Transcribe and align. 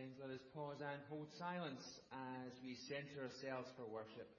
Friends, 0.00 0.16
let 0.16 0.32
us 0.32 0.46
pause 0.56 0.80
and 0.80 1.02
hold 1.12 1.28
silence 1.36 1.84
as 2.08 2.56
we 2.64 2.72
center 2.88 3.28
ourselves 3.28 3.68
for 3.76 3.84
worship. 3.84 4.32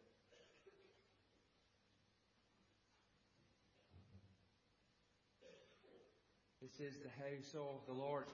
This 6.65 6.73
is 6.81 6.97
the 7.05 7.13
house 7.13 7.53
of 7.53 7.85
the 7.85 7.93
Lord. 7.93 8.25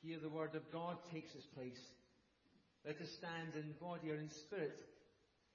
Here 0.00 0.16
the 0.16 0.32
word 0.32 0.56
of 0.56 0.64
God 0.72 0.96
takes 1.12 1.36
its 1.36 1.44
place. 1.52 1.84
Let 2.80 2.96
us 2.96 3.12
stand 3.20 3.52
in 3.52 3.76
body 3.76 4.08
or 4.08 4.16
in 4.16 4.32
spirit 4.48 4.80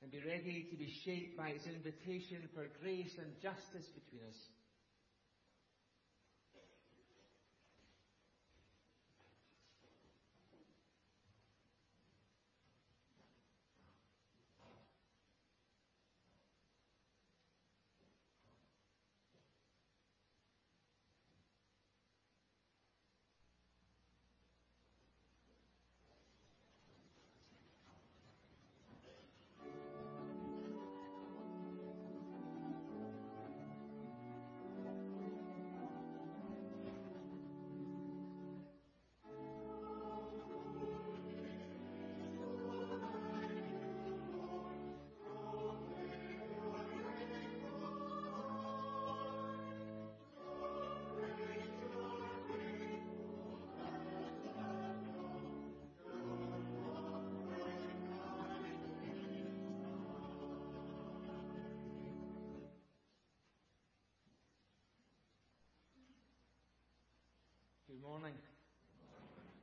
and 0.03 0.11
be 0.13 0.21
ready 0.21 0.69
to 0.69 0.77
be 0.77 0.93
shaped 1.01 1.33
by 1.33 1.57
its 1.57 1.65
invitation 1.65 2.45
for 2.53 2.69
grace 2.85 3.17
and 3.17 3.33
justice 3.41 3.89
between 3.97 4.29
us. 4.29 4.37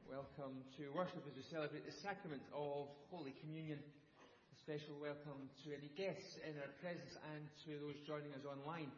Welcome 0.06 0.62
to 0.79 0.87
worship 0.94 1.19
as 1.27 1.35
we 1.35 1.43
celebrate 1.50 1.82
the 1.82 1.97
sacrament 1.99 2.43
of 2.55 2.87
Holy 3.11 3.35
Communion. 3.43 3.79
A 3.79 4.56
special 4.62 4.94
welcome 5.03 5.50
to 5.67 5.75
any 5.75 5.91
guests 5.99 6.38
in 6.47 6.55
our 6.62 6.71
presence 6.79 7.19
and 7.35 7.43
to 7.67 7.75
those 7.82 7.99
joining 8.06 8.31
us 8.38 8.47
online. 8.47 8.93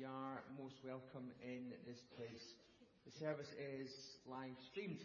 You 0.00 0.08
are 0.08 0.40
most 0.56 0.80
welcome 0.80 1.28
in 1.44 1.76
this 1.84 2.00
place. 2.16 2.56
The 3.04 3.12
service 3.20 3.52
is 3.60 3.92
live 4.24 4.56
streamed. 4.72 5.04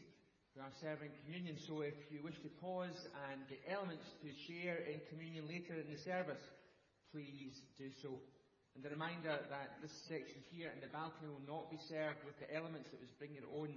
We 0.56 0.64
are 0.64 0.72
serving 0.80 1.12
communion, 1.28 1.60
so 1.60 1.84
if 1.84 2.00
you 2.08 2.24
wish 2.24 2.40
to 2.48 2.52
pause 2.64 3.12
and 3.28 3.44
get 3.52 3.60
elements 3.68 4.08
to 4.24 4.32
share 4.48 4.88
in 4.88 5.04
communion 5.12 5.52
later 5.52 5.76
in 5.76 5.92
the 5.92 6.00
service, 6.00 6.44
please 7.12 7.60
do 7.76 7.92
so. 8.00 8.24
And 8.76 8.84
a 8.84 8.92
reminder 8.92 9.40
that 9.48 9.80
this 9.80 9.96
section 10.12 10.44
here 10.52 10.68
in 10.68 10.84
the 10.84 10.92
balcony 10.92 11.32
will 11.32 11.48
not 11.48 11.72
be 11.72 11.80
served 11.88 12.28
with 12.28 12.36
the 12.44 12.52
elements 12.52 12.92
that 12.92 13.00
was 13.00 13.16
bring 13.16 13.32
your 13.32 13.48
own 13.56 13.72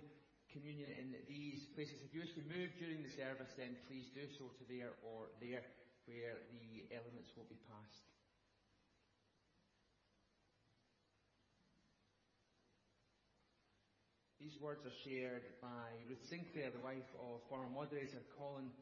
communion 0.50 0.90
in 0.98 1.14
these 1.30 1.70
places. 1.78 2.02
If 2.02 2.10
you 2.10 2.26
wish 2.26 2.34
to 2.34 2.42
move 2.50 2.74
during 2.82 3.06
the 3.06 3.14
service, 3.14 3.54
then 3.54 3.78
please 3.86 4.10
do 4.10 4.26
so 4.34 4.50
to 4.50 4.64
there 4.66 4.98
or 5.06 5.30
there 5.38 5.62
where 6.10 6.34
the 6.50 6.90
elements 6.90 7.30
will 7.38 7.46
be 7.46 7.62
passed. 7.70 8.10
These 14.40 14.58
words 14.58 14.82
are 14.82 14.98
shared 15.04 15.44
by 15.60 15.94
Ruth 16.08 16.24
Sinclair, 16.26 16.72
the 16.72 16.82
wife 16.82 17.06
of 17.20 17.44
former 17.46 17.68
moderator 17.68 18.24
Colin 18.34 18.72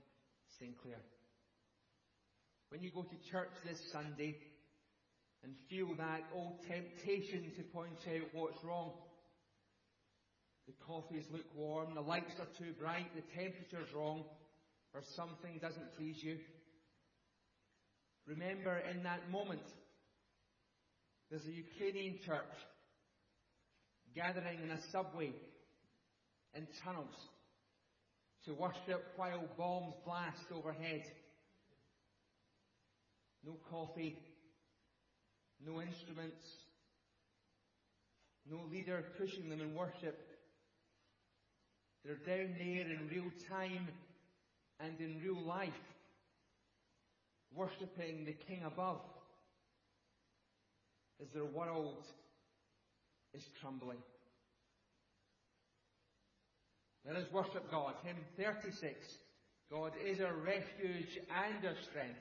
Sinclair. 0.61 1.03
When 2.69 2.81
you 2.81 2.95
go 2.95 3.03
to 3.03 3.31
church 3.31 3.51
this 3.67 3.81
Sunday 3.91 4.39
and 5.47 5.55
feel 5.71 5.95
that 5.97 6.26
old 6.35 6.59
temptation 6.67 7.53
to 7.57 7.62
point 7.71 8.03
out 8.11 8.26
what's 8.33 8.65
wrong, 8.65 8.91
the 10.67 10.75
coffee 10.85 11.15
is 11.15 11.25
lukewarm, 11.33 11.95
the 11.95 12.00
lights 12.00 12.35
are 12.41 12.50
too 12.59 12.73
bright, 12.81 13.07
the 13.15 13.23
temperature's 13.41 13.95
wrong, 13.95 14.25
or 14.93 15.03
something 15.15 15.61
doesn't 15.62 15.97
please 15.97 16.17
you. 16.21 16.38
Remember 18.26 18.83
in 18.91 19.05
that 19.05 19.31
moment, 19.31 19.62
there's 21.31 21.47
a 21.47 21.53
Ukrainian 21.53 22.19
church 22.26 22.59
gathering 24.17 24.59
in 24.65 24.73
a 24.73 24.81
subway, 24.91 25.31
in 26.57 26.67
tunnels, 26.83 27.15
to 28.47 28.55
worship 28.55 29.15
while 29.15 29.45
bombs 29.57 29.95
blast 30.05 30.43
overhead. 30.53 31.05
No 33.45 33.53
coffee, 33.71 34.19
no 35.65 35.81
instruments, 35.81 36.45
no 38.51 38.59
leader 38.71 39.05
pushing 39.19 39.49
them 39.49 39.61
in 39.61 39.75
worship. 39.75 40.19
They're 42.05 42.15
down 42.17 42.55
there 42.59 42.87
in 42.87 43.09
real 43.11 43.31
time 43.49 43.89
and 44.81 45.01
in 45.01 45.21
real 45.23 45.43
life, 45.43 45.71
worshipping 47.55 48.25
the 48.25 48.33
King 48.33 48.63
above 48.65 49.01
as 51.21 51.29
their 51.35 51.45
world 51.45 52.05
is 53.35 53.43
crumbling. 53.61 53.99
Let 57.07 57.17
us 57.17 57.33
worship 57.33 57.71
God. 57.71 57.95
Hymn 58.05 58.17
36. 58.37 58.95
God 59.71 59.93
is 60.05 60.21
our 60.21 60.35
refuge 60.35 61.19
and 61.31 61.65
our 61.65 61.75
strength. 61.91 62.19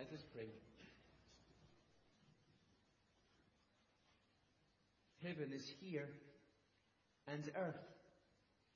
Let 0.00 0.14
us 0.14 0.24
pray. 0.34 0.46
Heaven 5.22 5.52
is 5.54 5.70
here, 5.82 6.08
and 7.28 7.50
earth, 7.54 7.84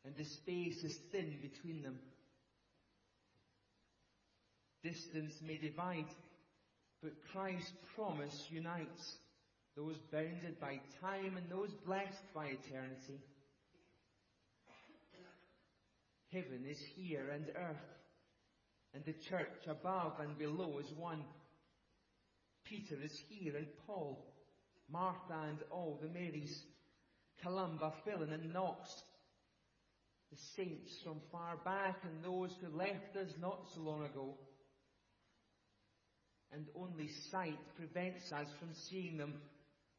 and 0.04 0.14
the 0.16 0.24
space 0.24 0.84
is 0.84 0.98
thin 1.10 1.38
between 1.40 1.82
them. 1.82 1.98
Distance 4.82 5.32
may 5.40 5.56
divide, 5.56 6.12
but 7.02 7.12
Christ's 7.32 7.72
promise 7.96 8.44
unites 8.50 9.16
those 9.78 9.96
bounded 10.12 10.60
by 10.60 10.78
time 11.00 11.38
and 11.38 11.48
those 11.48 11.72
blessed 11.86 12.34
by 12.34 12.48
eternity. 12.48 13.18
Heaven 16.30 16.66
is 16.68 16.82
here 16.96 17.30
and 17.32 17.46
earth, 17.56 18.03
and 18.94 19.04
the 19.04 19.14
church 19.28 19.66
above 19.68 20.12
and 20.20 20.38
below 20.38 20.78
is 20.78 20.92
one. 20.96 21.24
Peter 22.64 22.96
is 23.02 23.20
here 23.28 23.56
and 23.56 23.66
Paul, 23.86 24.32
Martha 24.90 25.48
and 25.48 25.58
all 25.70 25.98
the 26.00 26.08
Marys, 26.08 26.62
Columba, 27.42 27.92
Fillan 28.06 28.32
and 28.32 28.52
Knox, 28.52 28.88
the 30.30 30.38
saints 30.56 30.98
from 31.02 31.20
far 31.30 31.56
back 31.64 31.96
and 32.04 32.24
those 32.24 32.50
who 32.60 32.76
left 32.76 33.16
us 33.16 33.32
not 33.40 33.66
so 33.74 33.80
long 33.80 34.04
ago 34.04 34.34
and 36.54 36.66
only 36.76 37.08
sight 37.30 37.58
prevents 37.76 38.30
us 38.32 38.46
from 38.58 38.68
seeing 38.88 39.16
them, 39.16 39.34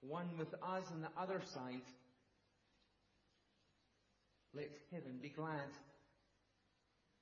one 0.01 0.37
with 0.37 0.53
us 0.53 0.85
on 0.91 1.01
the 1.01 1.21
other 1.21 1.41
side. 1.53 1.81
Let 4.53 4.69
heaven 4.91 5.19
be 5.21 5.29
glad. 5.29 5.69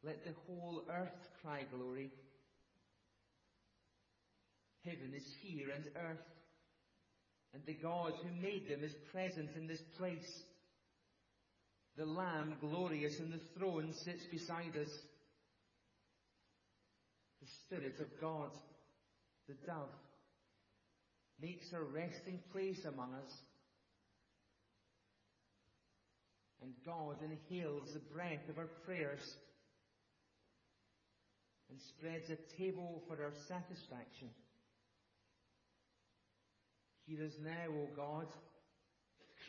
Let 0.03 0.23
the 0.25 0.33
whole 0.45 0.83
earth 0.89 1.29
cry 1.41 1.63
glory. 1.75 2.11
Heaven 4.83 5.13
is 5.15 5.25
here 5.41 5.67
and 5.73 5.85
earth, 5.95 6.25
and 7.53 7.63
the 7.65 7.75
God 7.81 8.13
who 8.21 8.41
made 8.41 8.67
them 8.69 8.83
is 8.83 8.93
present 9.13 9.49
in 9.55 9.67
this 9.67 9.81
place. 9.97 10.43
The 11.95 12.05
Lamb, 12.05 12.55
glorious 12.59 13.19
in 13.19 13.31
the 13.31 13.39
throne, 13.57 13.93
sits 13.93 14.25
beside 14.25 14.75
us. 14.75 14.89
The 17.41 17.47
Spirit 17.65 17.99
of 17.99 18.19
God 18.19 18.49
the 19.47 19.55
dove, 19.65 19.89
makes 21.41 21.69
her 21.71 21.83
resting 21.83 22.39
place 22.51 22.85
among 22.85 23.13
us. 23.13 23.31
And 26.61 26.71
God 26.85 27.17
inhales 27.21 27.93
the 27.93 28.13
breath 28.13 28.47
of 28.49 28.57
our 28.57 28.69
prayers 28.85 29.35
and 31.73 31.81
spreads 31.81 32.29
a 32.29 32.37
table 32.53 33.01
for 33.09 33.17
our 33.17 33.33
satisfaction. 33.49 34.29
Hear 37.09 37.25
us 37.25 37.33
now, 37.41 37.65
O 37.73 37.89
God, 37.97 38.29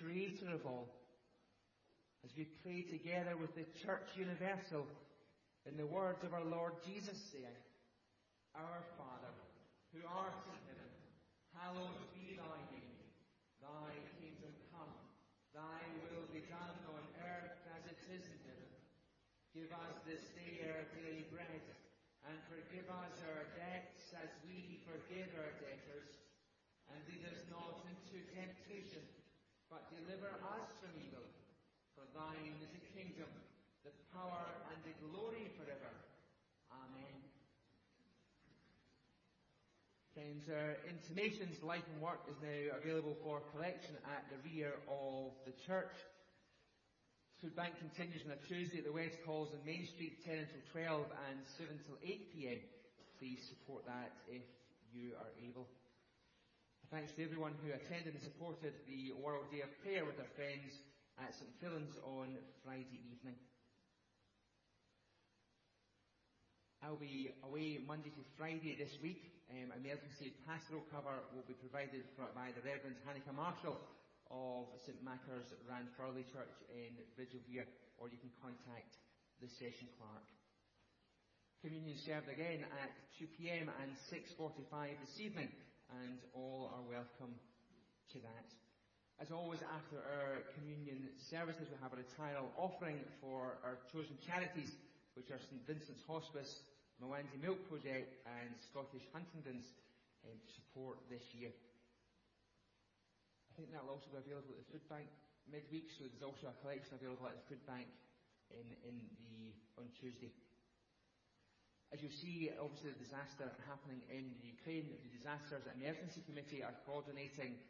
Creator 0.01 0.57
of 0.57 0.65
all, 0.65 0.89
as 2.25 2.33
we 2.33 2.49
pray 2.65 2.81
together 2.89 3.37
with 3.37 3.53
the 3.53 3.69
Church 3.85 4.09
Universal 4.17 4.89
in 5.69 5.77
the 5.77 5.85
words 5.85 6.25
of 6.25 6.33
our 6.33 6.49
Lord 6.49 6.73
Jesus 6.89 7.21
saying, 7.29 7.61
Our 8.57 8.81
Father, 8.97 9.37
who 9.93 10.01
art 10.09 10.49
in 10.49 10.57
heaven, 10.65 10.93
hallowed 11.53 12.09
be 12.17 12.41
thy 12.41 12.59
name. 12.73 13.05
Thy 13.61 13.93
kingdom 14.17 14.57
come, 14.73 14.97
thy 15.53 15.81
will 16.09 16.25
be 16.33 16.41
done 16.49 16.81
on 16.89 17.05
earth 17.21 17.61
as 17.69 17.85
it 17.85 18.01
is 18.17 18.25
in 18.25 18.39
heaven. 18.49 18.73
Give 19.53 19.69
us 19.77 19.93
this 20.09 20.25
day 20.33 20.65
our 20.73 20.89
daily 20.97 21.29
bread, 21.29 21.74
and 22.29 22.37
forgive 22.49 22.89
us 22.89 23.21
our 23.29 23.45
debts 23.57 24.17
as 24.17 24.33
we 24.49 24.81
forgive 24.89 25.29
our 25.37 25.53
debtors. 25.61 26.11
And 26.89 27.01
lead 27.09 27.25
us 27.29 27.41
not 27.49 27.81
into 27.89 28.21
temptation, 28.33 29.05
but 29.73 29.89
deliver 29.89 30.29
us 30.53 30.69
from 30.81 30.93
evil. 31.01 31.25
For 31.97 32.05
thine 32.13 32.57
is 32.61 32.71
the 32.73 32.85
kingdom, 32.93 33.29
the 33.85 33.93
power, 34.13 34.47
and 34.69 34.79
the 34.85 34.95
glory 35.01 35.49
forever. 35.57 35.93
Amen. 36.71 37.25
Friends, 40.13 40.47
our 40.53 40.77
intimations, 40.87 41.63
life 41.65 41.83
and 41.93 42.01
work 42.01 42.23
is 42.31 42.37
now 42.39 42.79
available 42.79 43.17
for 43.25 43.43
collection 43.51 43.97
at 44.15 44.29
the 44.31 44.39
rear 44.47 44.77
of 44.87 45.33
the 45.45 45.57
church. 45.67 45.97
Food 47.45 47.61
Bank 47.61 47.77
continues 47.77 48.25
on 48.25 48.33
a 48.33 48.41
Tuesday 48.49 48.81
at 48.81 48.89
the 48.89 48.97
West 48.97 49.21
Halls 49.29 49.53
on 49.53 49.61
Main 49.69 49.85
Street, 49.93 50.17
10 50.25 50.49
until 50.49 50.65
12 50.73 51.29
and 51.29 51.37
7 51.61 51.77
until 51.77 52.01
8 52.01 52.33
p.m. 52.33 52.57
Please 53.21 53.37
support 53.53 53.85
that 53.85 54.17
if 54.33 54.41
you 54.97 55.13
are 55.21 55.29
able. 55.45 55.69
Thanks 56.89 57.13
to 57.13 57.21
everyone 57.21 57.53
who 57.61 57.69
attended 57.69 58.17
and 58.17 58.25
supported 58.25 58.73
the 58.89 59.13
World 59.21 59.45
Day 59.53 59.61
of 59.61 59.69
Prayer 59.85 60.09
with 60.09 60.17
our 60.17 60.33
friends 60.33 60.73
at 61.21 61.37
St 61.37 61.53
Fillan's 61.61 61.93
on 62.17 62.33
Friday 62.65 63.05
evening. 63.13 63.37
I'll 66.81 66.97
be 66.97 67.29
away 67.45 67.77
Monday 67.85 68.09
to 68.09 68.25
Friday 68.41 68.73
this 68.73 68.97
week 69.05 69.21
um, 69.53 69.69
emergency 69.85 70.33
pastoral 70.49 70.89
cover 70.89 71.21
will 71.37 71.45
be 71.45 71.61
provided 71.61 72.09
by 72.17 72.57
the 72.57 72.65
Reverend 72.65 72.97
Hanneke 73.05 73.37
Marshall 73.37 73.77
of 74.35 74.67
St 74.83 74.99
Machar's 75.07 75.55
Ranfurly 75.71 76.27
Church 76.27 76.51
in 76.75 76.99
Bridge 77.15 77.39
of 77.39 77.47
Weir, 77.47 77.71
or 78.03 78.11
you 78.11 78.19
can 78.19 78.35
contact 78.43 78.99
the 79.39 79.47
session 79.47 79.87
clerk. 79.95 80.27
Communion 81.63 81.95
served 82.03 82.27
again 82.27 82.67
at 82.83 82.91
2pm 83.15 83.71
and 83.71 83.95
6.45 84.11 84.99
this 84.99 85.17
evening, 85.23 85.49
and 86.03 86.19
all 86.35 86.75
are 86.75 86.83
welcome 86.83 87.33
to 88.11 88.19
that. 88.21 88.47
As 89.23 89.31
always, 89.31 89.63
after 89.63 90.03
our 90.03 90.43
communion 90.59 91.07
services, 91.31 91.71
we 91.71 91.79
have 91.79 91.95
a 91.95 92.03
retiral 92.03 92.51
offering 92.59 92.99
for 93.23 93.63
our 93.63 93.79
chosen 93.95 94.19
charities, 94.27 94.75
which 95.15 95.31
are 95.31 95.39
St 95.39 95.63
Vincent's 95.63 96.03
Hospice, 96.11 96.51
Mwandi 96.99 97.39
Milk 97.39 97.63
Project 97.71 98.11
and 98.27 98.51
Scottish 98.71 99.07
Huntington's 99.15 99.71
um, 100.27 100.37
support 100.51 100.99
this 101.07 101.23
year. 101.31 101.55
I 103.55 103.63
think 103.63 103.71
that 103.71 103.87
will 103.87 104.03
also 104.03 104.11
be 104.11 104.19
available 104.19 104.51
at 104.51 104.67
the 104.67 104.71
food 104.75 104.83
bank 104.91 105.07
midweek, 105.47 105.87
so 105.95 106.11
there's 106.11 106.27
also 106.27 106.51
a 106.51 106.57
collection 106.59 106.99
available 106.99 107.31
at 107.31 107.39
the 107.39 107.47
food 107.47 107.63
bank 107.71 107.87
in, 108.51 108.67
in 108.83 108.99
the, 109.23 109.55
on 109.79 109.87
Tuesday. 109.95 110.35
As 111.95 112.03
you 112.03 112.11
see, 112.11 112.51
obviously 112.59 112.99
the 112.99 113.07
disaster 113.07 113.47
happening 113.71 114.03
in 114.11 114.35
Ukraine, 114.43 114.91
the 114.91 115.15
Disasters 115.15 115.71
Emergency 115.71 116.27
Committee 116.27 116.67
are 116.67 116.75
coordinating 116.83 117.63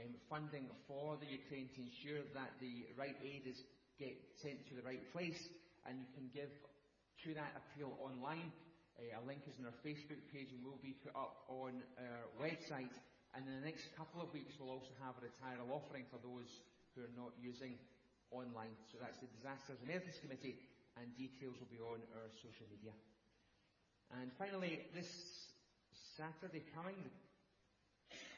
um, 0.00 0.16
funding 0.32 0.72
for 0.88 1.20
the 1.20 1.28
Ukraine 1.28 1.68
to 1.76 1.84
ensure 1.84 2.24
that 2.32 2.56
the 2.56 2.88
right 2.96 3.20
aid 3.20 3.44
is 3.44 3.60
get 4.00 4.16
sent 4.40 4.64
to 4.72 4.72
the 4.72 4.84
right 4.88 5.04
place, 5.12 5.52
and 5.84 6.00
you 6.00 6.08
can 6.16 6.32
give 6.32 6.48
to 7.28 7.36
that 7.36 7.52
appeal 7.60 7.92
online. 8.00 8.56
Uh, 8.96 9.12
a 9.12 9.22
link 9.28 9.44
is 9.44 9.60
on 9.60 9.68
our 9.68 9.76
Facebook 9.84 10.24
page 10.32 10.48
and 10.56 10.64
will 10.64 10.80
be 10.80 10.96
put 11.04 11.12
up 11.12 11.44
on 11.52 11.84
our 12.00 12.24
website. 12.40 12.96
And 13.36 13.44
in 13.44 13.52
the 13.60 13.68
next 13.68 13.92
couple 13.92 14.24
of 14.24 14.32
weeks, 14.32 14.56
we'll 14.56 14.72
also 14.72 14.96
have 15.04 15.12
a 15.20 15.28
retiral 15.28 15.68
offering 15.68 16.08
for 16.08 16.16
those 16.24 16.48
who 16.96 17.04
are 17.04 17.16
not 17.20 17.36
using 17.36 17.76
online. 18.32 18.72
So 18.88 18.96
that's 18.96 19.20
the 19.20 19.28
Disasters 19.36 19.76
Emergency 19.84 20.24
Committee, 20.24 20.56
and 20.96 21.04
details 21.20 21.52
will 21.60 21.68
be 21.68 21.76
on 21.76 22.00
our 22.16 22.32
social 22.40 22.64
media. 22.72 22.96
And 24.16 24.32
finally, 24.40 24.88
this 24.96 25.52
Saturday 26.16 26.64
coming, 26.72 26.96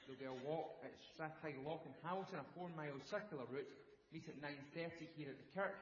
there'll 0.02 0.18
be 0.18 0.26
a 0.26 0.42
walk 0.42 0.82
at 0.82 0.90
Strathclyde 1.14 1.62
Loch 1.62 1.86
in 1.86 1.94
Hamilton, 2.02 2.42
a 2.42 2.48
four-mile 2.58 2.98
circular 3.06 3.46
route. 3.54 3.70
Meet 4.10 4.26
at 4.34 4.42
9.30 4.74 5.14
here 5.14 5.30
at 5.30 5.38
the 5.38 5.48
Kirk. 5.54 5.78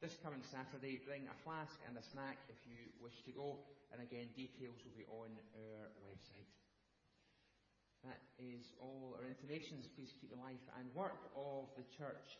This 0.00 0.16
coming 0.24 0.40
Saturday, 0.48 0.96
bring 1.04 1.28
a 1.28 1.36
flask 1.44 1.76
and 1.84 1.92
a 2.00 2.04
snack 2.08 2.40
if 2.48 2.56
you 2.64 2.88
wish 3.04 3.20
to 3.28 3.32
go, 3.36 3.60
and 3.92 4.00
again, 4.00 4.32
details 4.32 4.80
will 4.80 4.96
be 4.96 5.04
on 5.12 5.28
our 5.60 5.92
website. 6.08 6.48
That 8.06 8.22
is 8.38 8.70
all 8.78 9.18
our 9.18 9.26
intimations. 9.26 9.90
Please 9.98 10.14
keep 10.20 10.30
the 10.30 10.38
life 10.38 10.62
and 10.78 10.86
work 10.94 11.18
of 11.34 11.66
the 11.74 11.82
church 11.98 12.38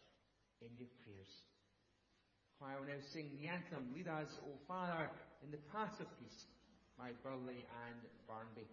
in 0.62 0.70
your 0.78 0.86
prayers. 1.02 1.32
I 2.62 2.78
will 2.78 2.86
now 2.86 3.02
sing 3.12 3.34
the 3.34 3.50
anthem, 3.50 3.90
Lead 3.92 4.06
us, 4.08 4.30
O 4.46 4.54
Father, 4.70 5.10
in 5.42 5.50
the 5.50 5.60
path 5.74 5.98
of 5.98 6.06
peace, 6.22 6.46
my 6.98 7.10
Burleigh 7.22 7.66
and 7.84 8.00
Barnby. 8.30 8.64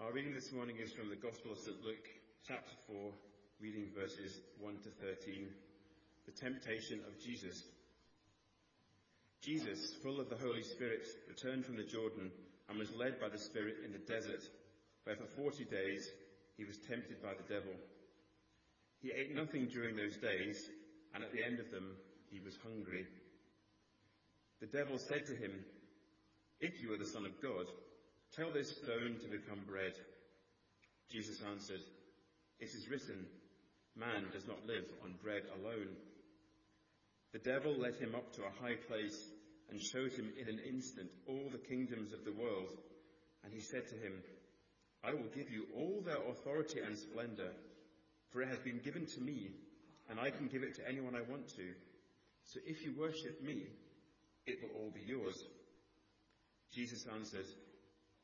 Our 0.00 0.12
reading 0.12 0.32
this 0.32 0.52
morning 0.52 0.76
is 0.80 0.92
from 0.92 1.08
the 1.10 1.16
Gospel 1.16 1.50
of 1.50 1.58
St. 1.58 1.84
Luke, 1.84 2.06
chapter 2.46 2.70
4, 2.86 3.10
reading 3.60 3.88
verses 3.98 4.38
1 4.60 4.74
to 4.84 4.90
13. 5.04 5.48
The 6.24 6.30
temptation 6.30 7.00
of 7.08 7.20
Jesus. 7.20 7.64
Jesus, 9.42 9.94
full 10.00 10.20
of 10.20 10.30
the 10.30 10.36
Holy 10.36 10.62
Spirit, 10.62 11.04
returned 11.26 11.66
from 11.66 11.76
the 11.76 11.82
Jordan 11.82 12.30
and 12.68 12.78
was 12.78 12.94
led 12.94 13.18
by 13.20 13.28
the 13.28 13.42
Spirit 13.42 13.78
in 13.84 13.90
the 13.90 13.98
desert, 13.98 14.44
where 15.02 15.16
for 15.16 15.26
forty 15.26 15.64
days 15.64 16.08
he 16.56 16.64
was 16.64 16.76
tempted 16.76 17.20
by 17.20 17.34
the 17.34 17.52
devil. 17.52 17.72
He 19.02 19.10
ate 19.10 19.34
nothing 19.34 19.66
during 19.66 19.96
those 19.96 20.16
days, 20.16 20.70
and 21.12 21.24
at 21.24 21.32
the 21.32 21.44
end 21.44 21.58
of 21.58 21.72
them 21.72 21.96
he 22.30 22.38
was 22.38 22.56
hungry. 22.62 23.04
The 24.60 24.66
devil 24.66 24.96
said 24.96 25.26
to 25.26 25.34
him, 25.34 25.50
If 26.60 26.80
you 26.80 26.94
are 26.94 26.98
the 26.98 27.04
Son 27.04 27.26
of 27.26 27.42
God, 27.42 27.66
tell 28.38 28.52
this 28.52 28.70
stone 28.70 29.16
to 29.20 29.26
become 29.26 29.58
bread. 29.66 29.94
Jesus 31.10 31.42
answered, 31.50 31.80
It 32.60 32.68
is 32.68 32.88
written, 32.88 33.26
Man 33.96 34.26
does 34.32 34.46
not 34.46 34.64
live 34.64 34.84
on 35.02 35.18
bread 35.20 35.42
alone. 35.58 35.90
The 37.32 37.40
devil 37.40 37.74
led 37.74 37.96
him 37.96 38.14
up 38.14 38.32
to 38.34 38.42
a 38.42 38.62
high 38.62 38.76
place 38.76 39.18
and 39.70 39.80
showed 39.80 40.12
him 40.12 40.30
in 40.40 40.48
an 40.48 40.60
instant 40.68 41.10
all 41.26 41.50
the 41.50 41.66
kingdoms 41.68 42.12
of 42.12 42.24
the 42.24 42.32
world. 42.32 42.70
And 43.42 43.52
he 43.52 43.60
said 43.60 43.88
to 43.88 43.96
him, 43.96 44.12
I 45.02 45.10
will 45.12 45.30
give 45.34 45.50
you 45.50 45.64
all 45.76 46.00
their 46.04 46.22
authority 46.30 46.78
and 46.78 46.96
splendor, 46.96 47.50
for 48.30 48.42
it 48.42 48.48
has 48.48 48.58
been 48.58 48.80
given 48.84 49.06
to 49.06 49.20
me, 49.20 49.50
and 50.08 50.20
I 50.20 50.30
can 50.30 50.46
give 50.46 50.62
it 50.62 50.76
to 50.76 50.88
anyone 50.88 51.16
I 51.16 51.28
want 51.28 51.48
to. 51.56 51.66
So 52.44 52.60
if 52.64 52.84
you 52.84 52.94
worship 52.96 53.42
me, 53.42 53.66
it 54.46 54.58
will 54.62 54.80
all 54.80 54.90
be 54.90 55.02
yours. 55.04 55.42
Jesus 56.72 57.04
answered, 57.12 57.46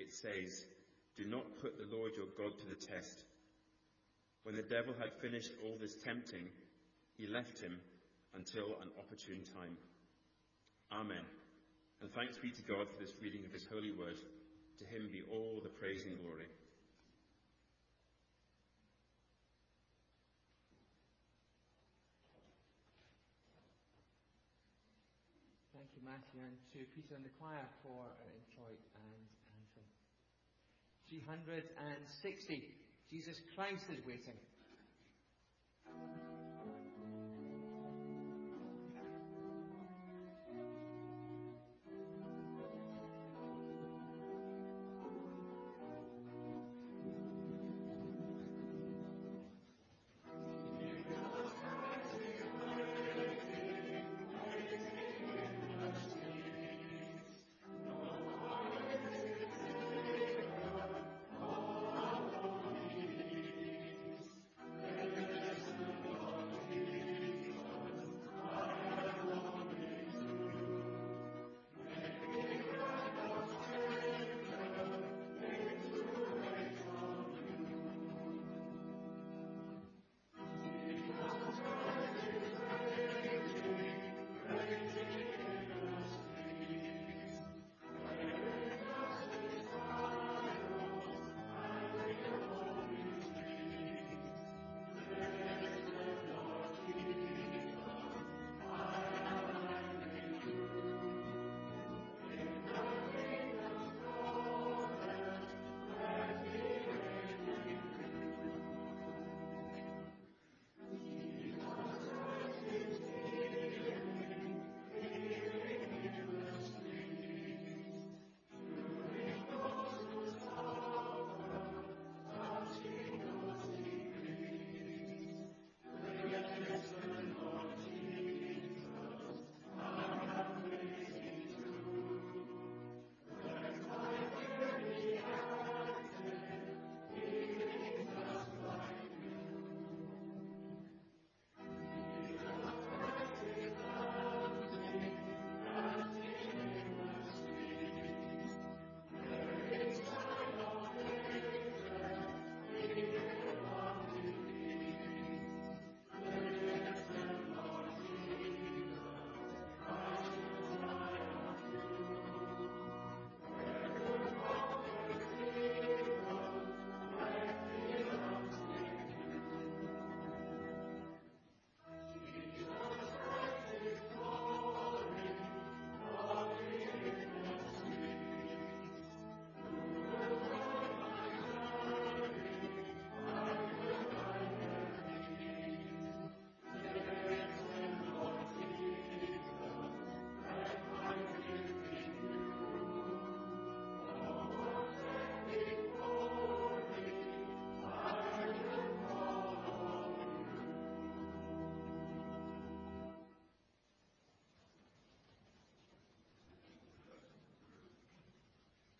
It 0.00 0.16
says, 0.16 0.64
Do 1.18 1.28
not 1.28 1.60
put 1.60 1.76
the 1.76 1.94
Lord 1.94 2.16
your 2.16 2.32
God 2.32 2.56
to 2.56 2.66
the 2.66 2.80
test. 2.80 3.20
When 4.44 4.56
the 4.56 4.64
devil 4.64 4.94
had 4.98 5.12
finished 5.20 5.52
all 5.62 5.76
this 5.76 5.94
tempting, 6.00 6.48
he 7.18 7.26
left 7.26 7.60
him 7.60 7.76
until 8.32 8.80
an 8.80 8.88
opportune 8.96 9.44
time. 9.52 9.76
Amen. 10.90 11.20
And 12.00 12.10
thanks 12.16 12.40
be 12.40 12.48
to 12.48 12.62
God 12.62 12.88
for 12.88 12.96
this 12.96 13.12
reading 13.20 13.44
of 13.44 13.52
his 13.52 13.68
holy 13.68 13.92
word. 13.92 14.16
To 14.80 14.84
him 14.88 15.12
be 15.12 15.20
all 15.28 15.60
the 15.62 15.68
praise 15.68 16.00
and 16.08 16.16
glory. 16.24 16.48
Thank 25.76 25.92
you, 25.92 26.00
Matthew, 26.08 26.40
and 26.40 26.56
to 26.72 26.88
Peter 26.96 27.20
and 27.20 27.24
the 27.24 27.36
choir 27.36 27.68
for 27.84 28.08
uh, 28.08 28.24
and 28.24 28.40
anthem. 28.56 28.99
360. 31.10 32.62
Jesus 33.10 33.36
Christ 33.56 33.84
is 33.90 33.98
waiting. 34.06 34.38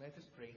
Let 0.00 0.16
us 0.16 0.24
pray. 0.34 0.56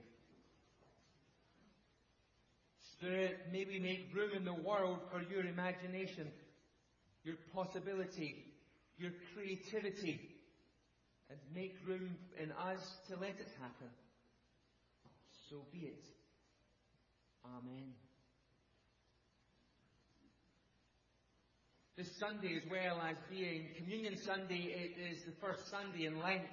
Spirit, 2.93 3.39
may 3.51 3.65
we 3.65 3.77
make 3.77 4.09
room 4.15 4.31
in 4.37 4.45
the 4.45 4.53
world 4.53 4.99
for 5.11 5.21
your 5.21 5.45
imagination, 5.45 6.31
your 7.25 7.35
possibility, 7.53 8.45
your 8.97 9.11
creativity, 9.33 10.21
and 11.29 11.37
make 11.53 11.75
room 11.85 12.15
in 12.41 12.53
us 12.53 12.79
to 13.09 13.15
let 13.19 13.31
it 13.31 13.49
happen. 13.59 13.89
So 15.49 15.57
be 15.73 15.79
it. 15.79 16.05
Amen. 17.45 17.91
This 21.97 22.07
Sunday, 22.17 22.55
as 22.55 22.63
well 22.71 23.01
as 23.07 23.17
being 23.29 23.67
Communion 23.75 24.15
Sunday, 24.17 24.71
it 24.73 24.97
is 25.11 25.23
the 25.25 25.33
first 25.41 25.69
Sunday 25.69 26.05
in 26.05 26.21
Lent. 26.21 26.47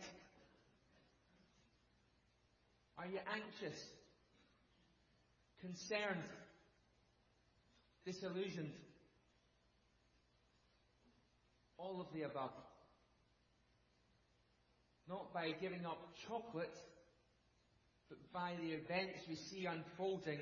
Are 3.11 3.13
you 3.13 3.21
anxious, 3.35 3.77
concerned, 5.61 6.31
disillusioned? 8.07 8.71
All 11.77 12.01
of 12.01 12.07
the 12.15 12.23
above. 12.23 12.53
Not 15.09 15.35
by 15.35 15.51
giving 15.61 15.85
up 15.85 15.99
chocolate, 16.29 16.77
but 18.09 18.19
by 18.33 18.53
the 18.61 18.75
events 18.75 19.19
we 19.29 19.35
see 19.35 19.67
unfolding 19.67 20.39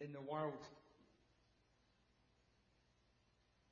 in 0.00 0.14
the 0.14 0.32
world. 0.32 0.64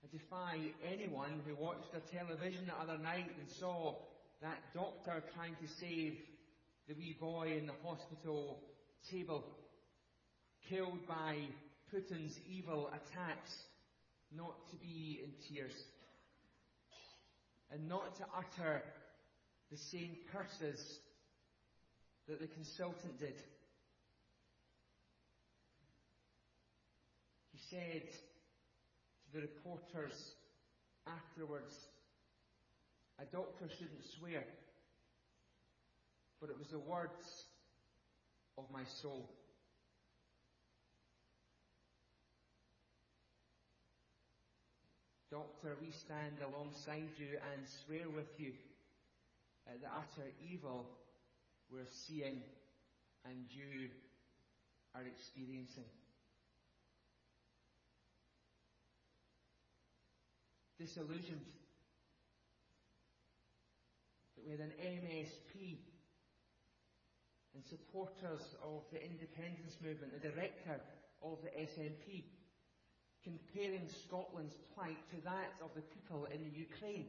I 0.04 0.14
defy 0.14 0.58
anyone 0.92 1.40
who 1.46 1.54
watched 1.54 1.90
the 1.94 2.00
television 2.00 2.66
the 2.66 2.74
other 2.74 3.02
night 3.02 3.30
and 3.40 3.48
saw 3.48 3.94
that 4.42 4.58
doctor 4.74 5.22
trying 5.34 5.56
to 5.62 5.68
save 5.80 6.18
the 6.88 6.94
wee 6.94 7.16
boy 7.20 7.58
in 7.60 7.66
the 7.66 7.74
hospital 7.84 8.62
table, 9.12 9.44
killed 10.70 11.06
by 11.06 11.36
Putin's 11.92 12.34
evil 12.48 12.88
attacks, 12.88 13.52
not 14.34 14.54
to 14.70 14.76
be 14.76 15.20
in 15.22 15.30
tears 15.48 15.74
and 17.70 17.88
not 17.88 18.16
to 18.16 18.24
utter 18.34 18.82
the 19.70 19.76
same 19.92 20.16
curses 20.32 20.80
that 22.26 22.40
the 22.40 22.46
consultant 22.46 23.18
did. 23.18 23.36
He 27.52 27.58
said 27.70 28.02
to 29.26 29.38
the 29.38 29.40
reporters 29.42 30.16
afterwards, 31.06 31.72
a 33.20 33.24
doctor 33.26 33.68
shouldn't 33.78 34.04
swear, 34.18 34.44
but 36.40 36.50
it 36.50 36.58
was 36.58 36.68
the 36.68 36.78
words 36.78 37.44
of 38.56 38.64
my 38.72 38.84
soul. 38.84 39.28
Doctor, 45.30 45.76
we 45.82 45.90
stand 45.90 46.38
alongside 46.40 47.10
you 47.18 47.36
and 47.52 47.62
swear 47.84 48.08
with 48.14 48.38
you 48.38 48.52
at 49.66 49.80
the 49.82 49.88
utter 49.88 50.30
evil 50.40 50.86
we're 51.70 51.84
seeing 52.06 52.40
and 53.26 53.44
you 53.50 53.90
are 54.94 55.02
experiencing. 55.02 55.84
Disillusioned 60.78 61.44
that 64.36 64.46
we 64.46 64.52
had 64.52 64.60
an 64.60 64.72
MSP 64.80 65.76
and 67.58 67.66
supporters 67.66 68.54
of 68.62 68.82
the 68.92 69.02
independence 69.02 69.74
movement, 69.82 70.12
the 70.14 70.30
director 70.30 70.78
of 71.22 71.38
the 71.42 71.50
SNP, 71.58 72.22
comparing 73.24 73.88
Scotland's 74.06 74.54
plight 74.74 75.02
to 75.10 75.16
that 75.24 75.50
of 75.60 75.70
the 75.74 75.82
people 75.82 76.28
in 76.30 76.44
the 76.44 76.54
Ukraine. 76.54 77.06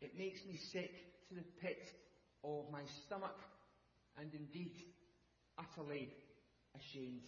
It 0.00 0.16
makes 0.16 0.46
me 0.46 0.54
sick 0.70 0.94
to 1.28 1.34
the 1.34 1.42
pit 1.60 1.90
of 2.44 2.70
my 2.70 2.84
stomach 3.02 3.34
and 4.16 4.30
indeed 4.32 4.70
utterly 5.58 6.12
ashamed. 6.76 7.26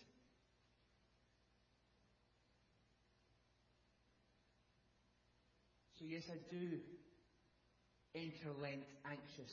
So 5.98 6.04
yes, 6.06 6.22
I 6.30 6.38
do 6.48 6.78
enter 8.14 8.54
Lent 8.62 8.86
anxious, 9.04 9.52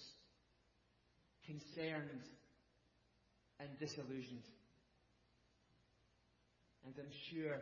concerned 1.48 2.28
and 3.60 3.70
disillusioned. 3.80 4.44
And 6.86 6.94
I'm 7.00 7.12
sure 7.32 7.56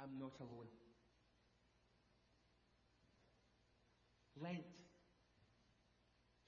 I'm 0.00 0.18
not 0.18 0.32
alone. 0.40 0.68
Lent, 4.42 4.64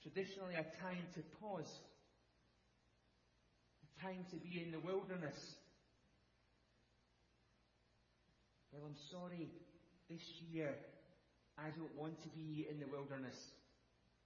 traditionally 0.03 0.55
a 0.55 0.65
time 0.83 1.05
to 1.15 1.21
pause, 1.41 1.73
a 3.85 4.03
time 4.03 4.25
to 4.31 4.37
be 4.37 4.63
in 4.63 4.73
the 4.73 4.81
wilderness. 4.81 5.55
Well, 8.73 8.83
I'm 8.85 8.97
sorry, 9.11 9.49
this 10.11 10.21
year 10.53 10.75
I 11.57 11.71
don't 11.77 11.97
want 11.97 12.23
to 12.23 12.29
be 12.29 12.67
in 12.71 12.81
the 12.81 12.87
wilderness. 12.87 13.37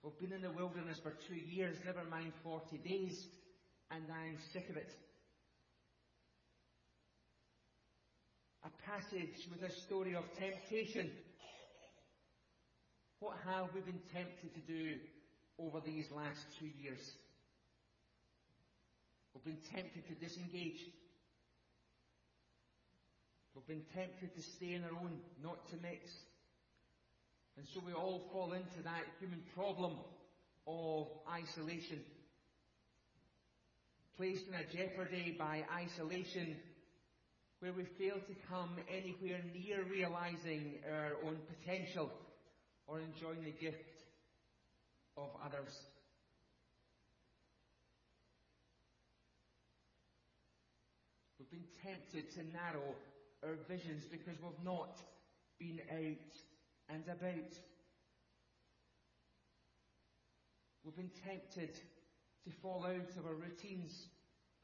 We've 0.03 0.19
been 0.19 0.37
in 0.37 0.43
the 0.43 0.51
wilderness 0.51 0.99
for 1.03 1.13
two 1.29 1.37
years, 1.37 1.77
never 1.85 2.03
mind 2.11 2.33
40 2.43 2.79
days, 2.79 3.27
and 3.91 4.03
I'm 4.11 4.39
sick 4.53 4.69
of 4.69 4.77
it. 4.77 4.91
A 8.65 8.71
passage 8.91 9.49
with 9.51 9.69
a 9.69 9.73
story 9.73 10.15
of 10.15 10.25
temptation 10.39 11.11
what 13.23 13.39
have 13.47 13.73
we 13.73 13.81
been 13.83 14.03
tempted 14.13 14.53
to 14.53 14.61
do 14.67 14.97
over 15.57 15.79
these 15.79 16.11
last 16.11 16.43
two 16.59 16.67
years? 16.83 16.99
We've 19.33 19.45
been 19.45 19.63
tempted 19.73 20.09
to 20.09 20.15
disengage. 20.15 20.91
We've 23.55 23.67
been 23.69 23.87
tempted 23.95 24.35
to 24.35 24.43
stay 24.43 24.75
in 24.75 24.83
our 24.83 24.91
own, 24.91 25.21
not 25.41 25.71
to 25.71 25.77
mix. 25.81 26.11
And 27.57 27.67
so 27.75 27.81
we 27.87 27.93
all 27.93 28.23
fall 28.33 28.53
into 28.53 28.83
that 28.85 29.05
human 29.21 29.43
problem 29.55 29.93
of 30.67 31.07
isolation. 31.31 32.01
Placed 34.17 34.45
in 34.49 34.55
a 34.55 34.65
jeopardy 34.65 35.37
by 35.39 35.65
isolation 35.75 36.57
where 37.61 37.73
we 37.73 37.85
fail 37.99 38.17
to 38.17 38.35
come 38.49 38.77
anywhere 38.91 39.41
near 39.55 39.85
realizing 39.91 40.75
our 40.91 41.13
own 41.25 41.37
potential 41.61 42.11
or 42.87 43.01
enjoying 43.01 43.45
the 43.45 43.53
gift 43.53 44.03
of 45.17 45.29
others. 45.45 45.79
We've 51.39 51.51
been 51.51 51.69
tempted 51.85 52.33
to 52.35 52.43
narrow 52.53 52.95
our 53.45 53.57
visions 53.69 54.05
because 54.11 54.41
we've 54.43 54.65
not 54.65 54.99
been 55.59 55.81
out 55.91 56.52
and 56.89 57.05
about. 57.05 57.53
We've 60.85 60.97
been 60.97 61.11
tempted 61.25 61.75
to 62.45 62.51
fall 62.61 62.85
out 62.87 63.17
of 63.19 63.27
our 63.27 63.35
routines 63.35 64.07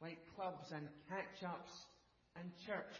like 0.01 0.19
clubs 0.35 0.73
and 0.73 0.89
catch-ups 1.09 1.73
and 2.37 2.51
church 2.67 2.95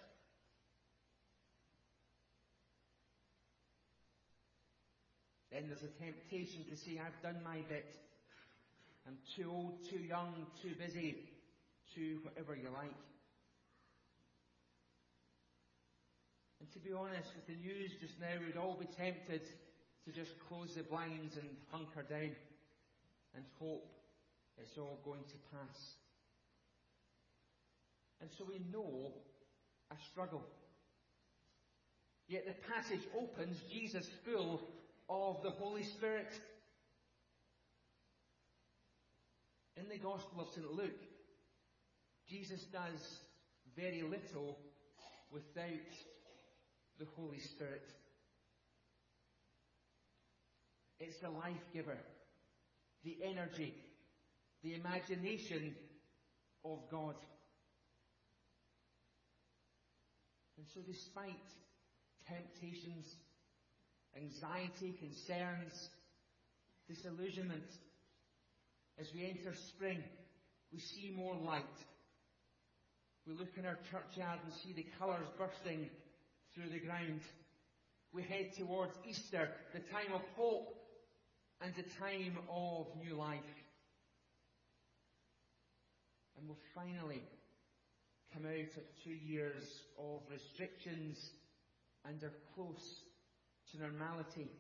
Then 5.51 5.67
there's 5.67 5.83
a 5.83 6.05
temptation 6.05 6.65
to 6.71 6.77
say, 6.77 7.01
I've 7.01 7.23
done 7.23 7.43
my 7.43 7.59
bit. 7.69 7.97
I'm 9.07 9.17
too 9.35 9.51
old, 9.51 9.85
too 9.89 9.99
young, 9.99 10.35
too 10.63 10.75
busy, 10.79 11.17
too 11.95 12.19
whatever 12.23 12.55
you 12.55 12.69
like. 12.75 13.08
And 16.61 16.71
to 16.73 16.79
be 16.79 16.93
honest, 16.93 17.31
with 17.37 17.47
the 17.47 17.63
news 17.63 17.93
just 18.01 18.19
now, 18.21 18.35
we'd 18.45 18.57
all 18.57 18.77
be 18.79 18.87
tempted 18.87 19.43
to 20.05 20.13
just 20.13 20.33
close 20.49 20.75
the 20.75 20.83
blinds 20.83 21.37
and 21.37 21.49
hunker 21.71 22.03
down 22.03 22.35
and 23.35 23.45
hope 23.61 23.87
it's 24.59 24.77
all 24.79 24.99
going 25.05 25.23
to 25.23 25.37
pass. 25.53 25.95
And 28.21 28.31
so 28.37 28.45
we 28.49 28.61
know 28.73 29.13
a 29.91 29.97
struggle. 30.11 30.43
Yet 32.27 32.47
the 32.47 32.73
passage 32.73 33.07
opens 33.17 33.57
Jesus 33.73 34.09
full 34.25 34.61
of 35.09 35.43
the 35.43 35.51
Holy 35.51 35.85
Spirit. 35.85 36.33
In 39.77 39.89
the 39.89 39.99
Gospel 39.99 40.41
of 40.41 40.49
St. 40.53 40.71
Luke, 40.73 41.05
Jesus 42.29 42.65
does 42.73 43.21
very 43.77 44.03
little 44.03 44.59
without 45.31 45.65
the 46.99 47.07
Holy 47.17 47.41
Spirit. 47.41 47.85
It's 51.01 51.19
the 51.19 51.31
life 51.31 51.63
giver, 51.73 51.99
the 53.05 53.17
energy, 53.25 53.75
the 54.63 54.75
imagination, 54.75 55.75
of 56.65 56.79
God. 56.91 57.15
And 60.57 60.67
so 60.75 60.81
despite 60.87 61.47
temptations, 62.27 63.07
anxiety, 64.17 64.95
concerns, 64.99 65.89
disillusionment, 66.89 67.71
as 68.99 69.07
we 69.15 69.25
enter 69.25 69.55
spring, 69.69 70.03
we 70.73 70.81
see 70.81 71.15
more 71.17 71.37
light. 71.37 71.63
We 73.27 73.35
look 73.35 73.57
in 73.57 73.67
our 73.67 73.79
churchyard 73.91 74.41
and 74.45 74.53
see 74.65 74.73
the 74.73 74.87
colours 74.99 75.27
bursting 75.39 75.89
through 76.59 76.71
the 76.71 76.85
ground. 76.85 77.21
We 78.13 78.23
head 78.23 78.53
towards 78.57 78.93
Easter, 79.09 79.49
the 79.73 79.81
time 79.81 80.13
of 80.13 80.23
hope 80.37 80.75
and 81.61 81.73
the 81.77 81.85
time 82.01 82.37
of 82.51 82.87
new 83.05 83.15
life. 83.15 83.39
And 86.37 86.49
we'll 86.49 86.59
finally 86.75 87.23
come 88.33 88.45
out 88.45 88.77
of 88.77 89.05
two 89.05 89.15
years 89.15 89.65
of 89.99 90.21
restrictions 90.31 91.31
and 92.05 92.23
are 92.25 92.33
close 92.55 93.03
to 93.71 93.79
normality. 93.79 94.51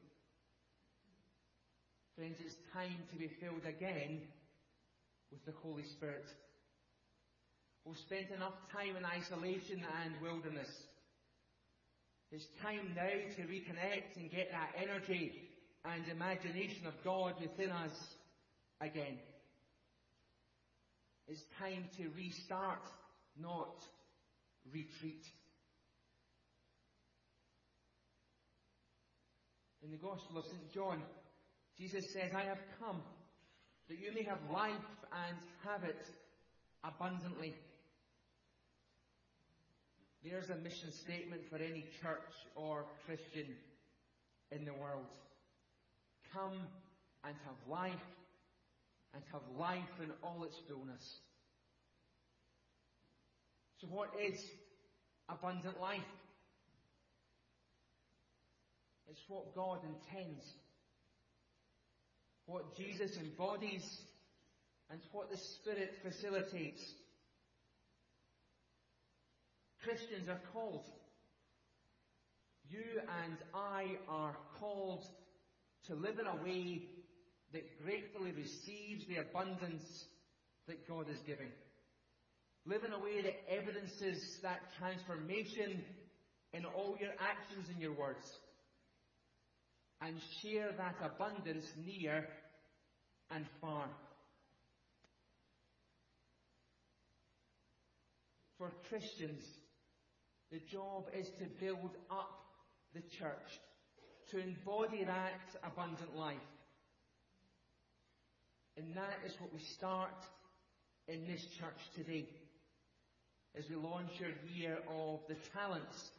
Friends, 2.16 2.37
it's 2.44 2.56
time 2.72 2.98
to 3.11 3.16
be 3.18 3.28
filled 3.40 3.66
again 3.66 4.20
with 5.32 5.44
the 5.46 5.52
Holy 5.62 5.84
Spirit. 5.84 6.26
We've 7.84 7.96
spent 7.96 8.30
enough 8.37 8.54
time 8.72 8.96
in 8.96 9.04
isolation 9.04 9.82
and 10.04 10.14
wilderness. 10.22 10.68
It's 12.31 12.47
time 12.62 12.93
now 12.95 13.09
to 13.37 13.43
reconnect 13.43 14.17
and 14.17 14.31
get 14.31 14.51
that 14.53 14.75
energy 14.77 15.33
and 15.85 16.07
imagination 16.09 16.87
of 16.87 16.93
God 17.03 17.35
within 17.41 17.71
us 17.71 17.93
again. 18.81 19.19
It's 21.27 21.43
time 21.59 21.85
to 21.97 22.09
restart, 22.14 22.83
not 23.41 23.83
retreat. 24.71 25.25
In 29.83 29.91
the 29.91 29.97
Gospel 29.97 30.38
of 30.38 30.45
St. 30.45 30.73
John, 30.75 31.03
Jesus 31.79 32.05
says, 32.12 32.33
I 32.37 32.43
have 32.43 32.59
come 32.79 33.01
that 33.88 33.99
you 33.99 34.12
may 34.14 34.25
have 34.25 34.38
life 34.53 34.73
and 35.27 35.38
have 35.64 35.85
it 35.85 36.05
abundantly. 36.85 37.55
There's 40.24 40.50
a 40.50 40.57
mission 40.57 40.92
statement 41.04 41.42
for 41.48 41.57
any 41.57 41.85
church 42.02 42.35
or 42.54 42.85
Christian 43.07 43.54
in 44.50 44.64
the 44.64 44.72
world. 44.72 45.07
Come 46.33 46.59
and 47.24 47.35
have 47.44 47.70
life 47.70 47.92
and 49.14 49.22
have 49.33 49.42
life 49.59 50.00
in 50.02 50.11
all 50.22 50.44
its 50.44 50.57
fullness. 50.68 51.18
So 53.81 53.87
what 53.87 54.11
is 54.20 54.38
abundant 55.28 55.81
life? 55.81 56.00
It's 59.11 59.20
what 59.28 59.54
God 59.54 59.78
intends. 59.85 60.44
What 62.46 62.76
Jesus 62.76 63.16
embodies 63.16 63.85
and 64.90 65.00
what 65.12 65.31
the 65.31 65.37
Spirit 65.37 65.94
facilitates. 66.02 66.83
Christians 69.83 70.29
are 70.29 70.41
called. 70.53 70.85
You 72.69 72.85
and 73.25 73.37
I 73.55 73.97
are 74.09 74.37
called 74.59 75.05
to 75.87 75.95
live 75.95 76.19
in 76.19 76.27
a 76.27 76.43
way 76.45 76.83
that 77.53 77.83
gratefully 77.83 78.33
receives 78.33 79.07
the 79.07 79.17
abundance 79.17 80.05
that 80.67 80.87
God 80.87 81.09
is 81.09 81.19
giving. 81.27 81.51
Live 82.67 82.85
in 82.85 82.93
a 82.93 82.99
way 82.99 83.23
that 83.23 83.51
evidences 83.51 84.38
that 84.43 84.61
transformation 84.79 85.83
in 86.53 86.64
all 86.67 86.97
your 87.01 87.12
actions 87.19 87.67
and 87.73 87.81
your 87.81 87.95
words. 87.95 88.27
And 90.03 90.17
share 90.43 90.73
that 90.77 90.97
abundance 91.03 91.64
near 91.85 92.29
and 93.31 93.47
far. 93.61 93.87
For 98.59 98.73
Christians, 98.88 99.43
the 100.50 100.61
job 100.70 101.04
is 101.14 101.28
to 101.38 101.44
build 101.61 101.90
up 102.11 102.30
the 102.94 103.02
church, 103.18 103.61
to 104.30 104.38
embody 104.38 105.04
that 105.04 105.40
abundant 105.62 106.16
life. 106.16 106.37
And 108.76 108.94
that 108.94 109.18
is 109.26 109.32
what 109.40 109.52
we 109.52 109.61
start 109.61 110.24
in 111.08 111.26
this 111.26 111.44
church 111.58 111.80
today 111.96 112.28
as 113.58 113.64
we 113.68 113.76
launch 113.76 114.12
our 114.22 114.54
year 114.54 114.78
of 114.88 115.20
the 115.28 115.37
talents 115.52 116.11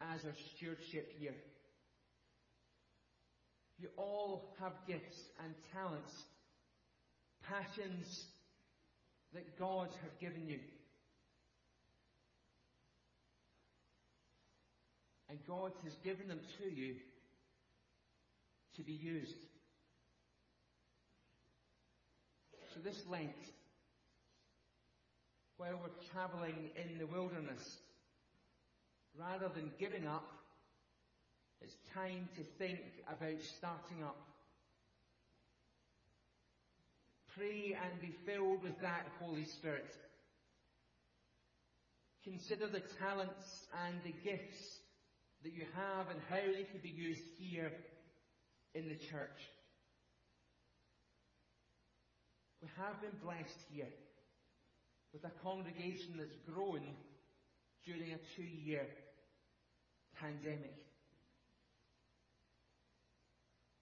as 0.00 0.24
our 0.24 0.34
stewardship 0.56 1.12
year. 1.20 1.34
You 3.78 3.88
all 3.96 4.54
have 4.60 4.72
gifts 4.86 5.18
and 5.44 5.54
talents, 5.72 6.12
passions 7.48 8.24
that 9.32 9.58
God 9.58 9.88
has 10.02 10.10
given 10.20 10.48
you. 10.48 10.58
And 15.28 15.38
God 15.46 15.72
has 15.84 15.94
given 16.04 16.28
them 16.28 16.40
to 16.58 16.74
you 16.74 16.94
to 18.76 18.82
be 18.82 18.92
used. 18.92 19.36
So 22.74 22.80
this 22.82 23.02
Lent, 23.10 23.30
while 25.56 25.80
we're 25.82 26.10
travelling 26.12 26.70
in 26.76 26.98
the 26.98 27.06
wilderness, 27.06 27.78
rather 29.18 29.48
than 29.48 29.70
giving 29.78 30.06
up, 30.06 30.30
it's 31.60 31.74
time 31.92 32.28
to 32.36 32.42
think 32.58 32.80
about 33.08 33.42
starting 33.42 34.04
up. 34.04 34.16
Pray 37.36 37.76
and 37.82 38.00
be 38.00 38.14
filled 38.24 38.62
with 38.62 38.80
that 38.80 39.06
Holy 39.20 39.44
Spirit. 39.44 39.94
Consider 42.22 42.68
the 42.68 42.82
talents 43.00 43.66
and 43.86 43.96
the 44.04 44.14
gifts 44.22 44.78
that 45.42 45.52
you 45.52 45.64
have 45.74 46.10
and 46.10 46.20
how 46.28 46.36
they 46.36 46.64
can 46.64 46.80
be 46.82 46.88
used 46.88 47.22
here 47.38 47.72
in 48.74 48.88
the 48.88 48.96
church. 48.96 49.40
We 52.60 52.68
have 52.76 53.00
been 53.00 53.14
blessed 53.22 53.60
here 53.72 53.92
with 55.12 55.24
a 55.24 55.32
congregation 55.42 56.18
that's 56.18 56.36
grown 56.52 56.82
during 57.86 58.12
a 58.12 58.18
two 58.36 58.42
year 58.42 58.86
pandemic. 60.20 60.74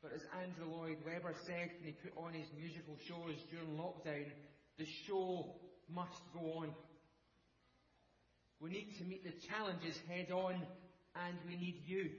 But 0.03 0.13
as 0.15 0.23
Andrew 0.41 0.71
Lloyd 0.71 0.99
Webber 1.05 1.35
said 1.47 1.71
when 1.81 1.87
he 1.87 1.93
put 1.93 2.13
on 2.17 2.33
his 2.33 2.47
musical 2.57 2.97
shows 3.09 3.35
during 3.51 3.77
lockdown, 3.77 4.31
the 4.79 4.87
show 5.07 5.57
must 5.93 6.21
go 6.33 6.63
on. 6.63 6.71
We 8.61 8.71
need 8.71 8.97
to 8.99 9.05
meet 9.05 9.25
the 9.25 9.35
challenges 9.49 9.99
head 10.09 10.31
on 10.31 10.63
and 11.25 11.37
we 11.47 11.57
need 11.57 11.83
you. 11.87 12.11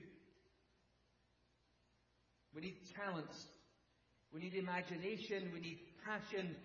We 2.53 2.61
need 2.61 2.77
talents. 2.95 3.35
We 4.33 4.41
need 4.41 4.55
imagination. 4.55 5.51
We 5.53 5.59
need 5.59 5.79
passion. 6.05 6.55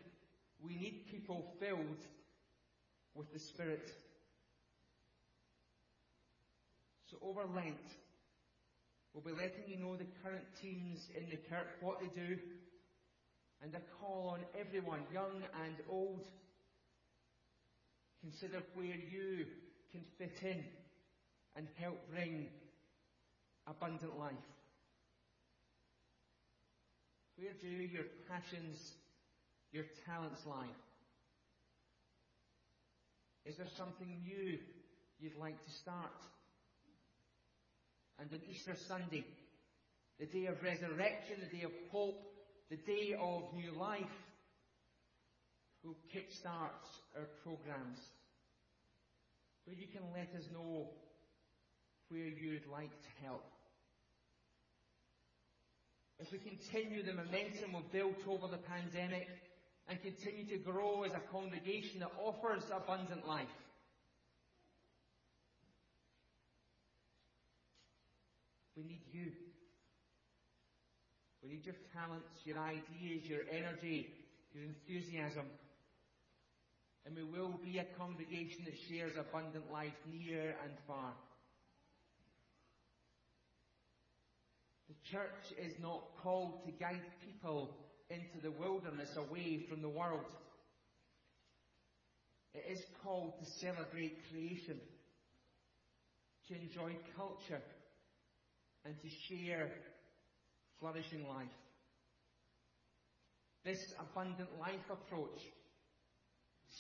We 0.65 0.77
need 0.77 1.07
people 1.11 1.55
filled 1.61 2.01
with 3.15 3.33
the 3.33 3.39
Spirit. 3.39 3.91
So 7.11 7.19
over 7.23 7.43
Lent, 7.55 7.77
we'll 9.13 9.25
be 9.25 9.33
letting 9.33 9.69
you 9.69 9.77
know 9.77 9.97
the 9.97 10.07
current 10.23 10.47
teams 10.63 10.99
in 11.17 11.29
the 11.29 11.37
kirk, 11.37 11.67
what 11.81 12.01
they 12.01 12.07
do, 12.07 12.39
and 13.63 13.75
a 13.75 13.81
call 14.01 14.31
on 14.35 14.41
everyone, 14.59 15.01
young 15.13 15.43
and 15.65 15.75
old. 15.91 16.25
Consider 18.23 18.63
where 18.75 18.87
you 18.87 19.45
can 19.93 20.03
fit 20.17 20.39
in 20.43 20.65
and 21.57 21.67
help 21.79 21.99
bring 22.11 22.47
abundant 23.67 24.19
life. 24.19 24.33
Where 27.37 27.53
do 27.61 27.69
your 27.69 28.05
passions, 28.29 28.79
your 29.73 29.85
talents 30.07 30.41
lie? 30.47 30.71
Is 33.45 33.57
there 33.57 33.67
something 33.77 34.09
new 34.25 34.59
you'd 35.19 35.37
like 35.41 35.59
to 35.59 35.71
start? 35.83 36.13
And 38.19 38.31
on 38.33 38.41
Easter 38.49 38.77
Sunday, 38.87 39.25
the 40.21 40.27
day 40.27 40.47
of 40.47 40.63
resurrection, 40.63 41.37
the 41.41 41.57
day 41.57 41.65
of 41.65 41.73
hope, 41.91 42.23
the 42.71 42.77
day 42.77 43.15
of 43.21 43.43
new 43.55 43.73
life, 43.73 44.15
we'll 45.83 45.97
kickstart 46.15 46.87
our 47.17 47.27
programs 47.43 47.99
where 49.65 49.77
you 49.77 49.87
can 49.89 50.03
let 50.15 50.29
us 50.39 50.47
know 50.53 50.89
where 52.09 52.21
you'd 52.21 52.67
like 52.71 52.91
to 52.91 53.25
help. 53.25 53.45
As 56.21 56.31
we 56.31 56.39
continue 56.39 57.03
the 57.03 57.15
momentum 57.15 57.73
we've 57.75 57.93
built 57.93 58.27
over 58.29 58.49
the 58.49 58.63
pandemic, 58.63 59.29
and 59.89 60.01
continue 60.01 60.47
to 60.47 60.59
grow 60.59 61.03
as 61.03 61.13
a 61.13 61.21
congregation 61.33 62.01
that 62.01 62.11
offers 62.23 62.63
abundant 62.75 63.27
life. 63.27 63.47
We 68.77 68.85
need 68.85 69.03
you. 69.13 69.33
We 71.43 71.51
need 71.51 71.67
your 71.67 71.75
talents, 71.93 72.41
your 72.45 72.59
ideas, 72.59 73.29
your 73.29 73.41
energy, 73.51 74.09
your 74.55 74.65
enthusiasm. 74.65 75.47
And 77.05 77.17
we 77.17 77.25
will 77.25 77.59
be 77.65 77.79
a 77.79 77.87
congregation 77.99 78.65
that 78.65 78.75
shares 78.89 79.13
abundant 79.19 79.71
life 79.73 79.93
near 80.11 80.55
and 80.63 80.73
far. 80.87 81.13
The 84.93 85.11
church 85.11 85.57
is 85.59 85.73
not 85.81 86.03
called 86.23 86.67
to 86.67 86.73
guide 86.73 87.01
people 87.25 87.75
into 88.11 88.43
the 88.43 88.51
wilderness 88.51 89.17
away 89.17 89.65
from 89.67 89.81
the 89.81 89.89
world. 89.89 90.27
It 92.53 92.65
is 92.71 92.85
called 93.03 93.33
to 93.39 93.51
celebrate 93.59 94.19
creation, 94.31 94.77
to 96.49 96.55
enjoy 96.61 96.97
culture, 97.17 97.63
and 98.85 98.95
to 99.01 99.09
share 99.09 99.71
flourishing 100.79 101.27
life. 101.27 101.47
This 103.65 103.95
abundant 103.99 104.51
life 104.61 104.91
approach 104.91 105.41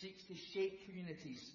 seeks 0.01 0.23
to 0.25 0.35
shape 0.53 0.85
communities 0.87 1.51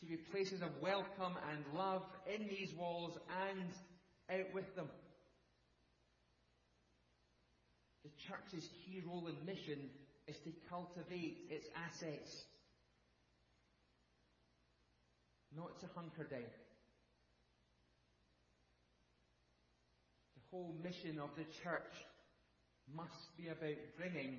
to 0.00 0.06
be 0.06 0.16
places 0.32 0.62
of 0.62 0.70
welcome 0.82 1.36
and 1.52 1.78
love 1.78 2.02
in 2.34 2.48
these 2.48 2.74
walls 2.76 3.16
and 3.52 3.70
out 4.32 4.52
with 4.52 4.74
them. 4.74 4.88
The 8.04 8.10
church's 8.16 8.68
key 8.84 9.02
role 9.06 9.26
and 9.28 9.46
mission 9.46 9.90
is 10.26 10.36
to 10.44 10.52
cultivate 10.70 11.36
its 11.50 11.66
assets, 11.76 12.44
not 15.56 15.78
to 15.80 15.86
hunker 15.94 16.24
down. 16.24 16.40
The 20.36 20.42
whole 20.50 20.74
mission 20.82 21.18
of 21.18 21.30
the 21.36 21.44
church 21.62 21.94
must 22.94 23.36
be 23.36 23.48
about 23.48 23.76
bringing 23.98 24.38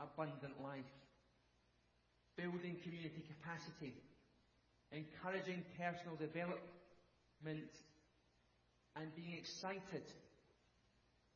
abundant 0.00 0.62
life, 0.62 0.92
building 2.36 2.76
community 2.82 3.22
capacity, 3.28 3.94
encouraging 4.92 5.64
personal 5.76 6.16
development, 6.16 6.62
and 8.96 9.14
being 9.14 9.36
excited 9.36 10.02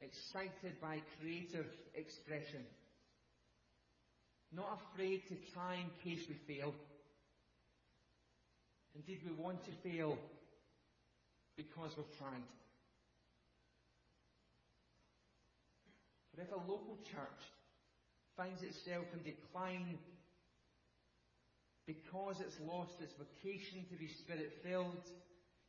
excited 0.03 0.81
by 0.81 1.01
creative 1.19 1.67
expression. 1.95 2.65
Not 4.53 4.81
afraid 4.93 5.29
to 5.29 5.37
try 5.53 5.77
in 5.77 5.91
case 6.03 6.27
we 6.29 6.35
fail. 6.53 6.75
Indeed, 8.95 9.21
we 9.25 9.43
want 9.43 9.65
to 9.65 9.89
fail 9.89 10.19
because 11.57 11.97
we've 11.97 12.19
tried. 12.19 12.43
But 16.35 16.43
if 16.43 16.53
a 16.53 16.71
local 16.71 16.99
church 17.05 17.43
finds 18.37 18.63
itself 18.63 19.05
in 19.13 19.23
decline 19.23 19.99
because 21.87 22.37
it's 22.41 22.57
lost 22.67 23.01
its 23.01 23.13
vocation 23.15 23.85
to 23.91 23.97
be 23.97 24.09
spirit 24.09 24.53
filled 24.65 25.11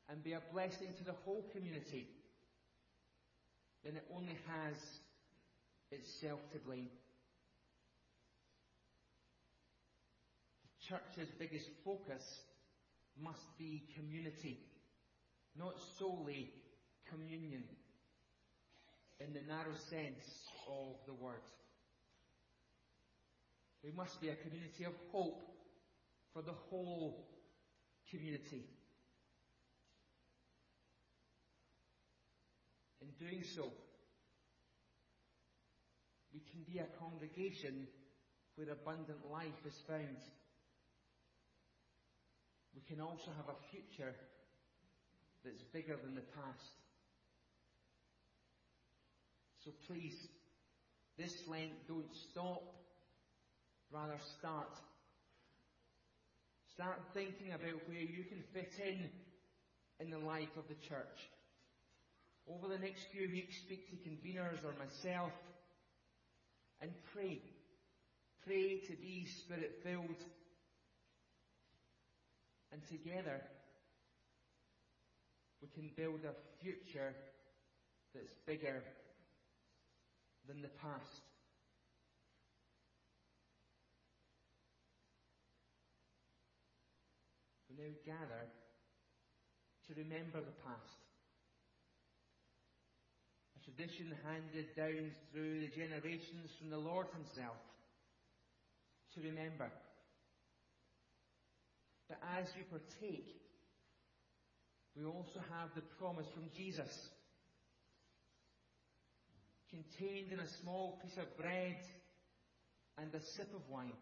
and 0.09 0.23
be 0.23 0.33
a 0.33 0.41
blessing 0.53 0.87
to 0.97 1.03
the 1.03 1.15
whole 1.25 1.43
community, 1.51 2.07
then 3.83 3.95
it 3.95 4.05
only 4.15 4.37
has 4.47 4.77
itself 5.91 6.39
to 6.53 6.59
blame. 6.59 6.89
The 10.63 10.87
church's 10.87 11.31
biggest 11.39 11.69
focus 11.83 12.23
must 13.19 13.57
be 13.57 13.83
community, 13.95 14.59
not 15.57 15.73
solely 15.97 16.51
communion 17.09 17.63
in 19.19 19.33
the 19.33 19.41
narrow 19.47 19.75
sense 19.89 20.25
of 20.67 20.95
the 21.05 21.13
word. 21.13 21.41
We 23.83 23.91
must 23.91 24.21
be 24.21 24.29
a 24.29 24.35
community 24.35 24.83
of 24.85 24.93
hope 25.11 25.41
for 26.33 26.41
the 26.41 26.53
whole 26.69 27.27
community. 28.09 28.63
In 33.01 33.09
doing 33.19 33.43
so, 33.43 33.71
we 36.33 36.39
can 36.39 36.61
be 36.71 36.79
a 36.79 36.87
congregation 36.99 37.87
where 38.55 38.71
abundant 38.71 39.19
life 39.31 39.65
is 39.65 39.75
found. 39.87 40.21
We 42.75 42.81
can 42.87 43.01
also 43.01 43.31
have 43.37 43.49
a 43.49 43.59
future 43.71 44.13
that's 45.43 45.63
bigger 45.73 45.97
than 46.03 46.15
the 46.15 46.21
past. 46.21 46.71
So 49.65 49.71
please, 49.87 50.15
this 51.17 51.33
Lent, 51.47 51.87
don't 51.87 52.15
stop, 52.31 52.63
rather 53.91 54.17
start. 54.39 54.77
Start 56.73 56.99
thinking 57.13 57.53
about 57.53 57.87
where 57.87 57.99
you 57.99 58.23
can 58.23 58.43
fit 58.53 58.71
in 58.83 59.09
in 59.99 60.09
the 60.09 60.17
life 60.17 60.55
of 60.57 60.67
the 60.67 60.87
church. 60.87 61.29
Over 62.49 62.67
the 62.67 62.79
next 62.79 63.03
few 63.11 63.29
weeks, 63.29 63.57
speak 63.57 63.89
to 63.89 64.09
conveners 64.09 64.63
or 64.65 64.73
myself 64.79 65.31
and 66.81 66.91
pray. 67.13 67.39
Pray 68.45 68.81
to 68.87 68.93
be 68.95 69.25
spirit 69.25 69.79
filled. 69.83 70.23
And 72.71 72.81
together, 72.87 73.41
we 75.61 75.67
can 75.75 75.91
build 75.95 76.21
a 76.25 76.63
future 76.63 77.13
that's 78.15 78.33
bigger 78.47 78.81
than 80.47 80.61
the 80.61 80.69
past. 80.81 81.21
We 87.69 87.83
now 87.83 87.93
gather 88.05 88.47
to 89.87 89.93
remember 89.93 90.39
the 90.39 90.57
past. 90.65 91.10
Tradition 93.63 94.13
handed 94.25 94.75
down 94.75 95.11
through 95.31 95.61
the 95.61 95.67
generations 95.67 96.49
from 96.57 96.69
the 96.69 96.77
Lord 96.77 97.07
Himself 97.13 97.57
to 99.13 99.21
remember. 99.21 99.71
But 102.09 102.19
as 102.39 102.47
we 102.57 102.63
partake, 102.63 103.35
we 104.97 105.05
also 105.05 105.39
have 105.59 105.69
the 105.75 105.81
promise 105.99 106.27
from 106.33 106.49
Jesus 106.55 107.09
contained 109.69 110.31
in 110.31 110.39
a 110.39 110.47
small 110.61 110.99
piece 111.01 111.17
of 111.17 111.37
bread 111.37 111.77
and 112.97 113.13
a 113.15 113.21
sip 113.21 113.53
of 113.55 113.61
wine 113.69 113.93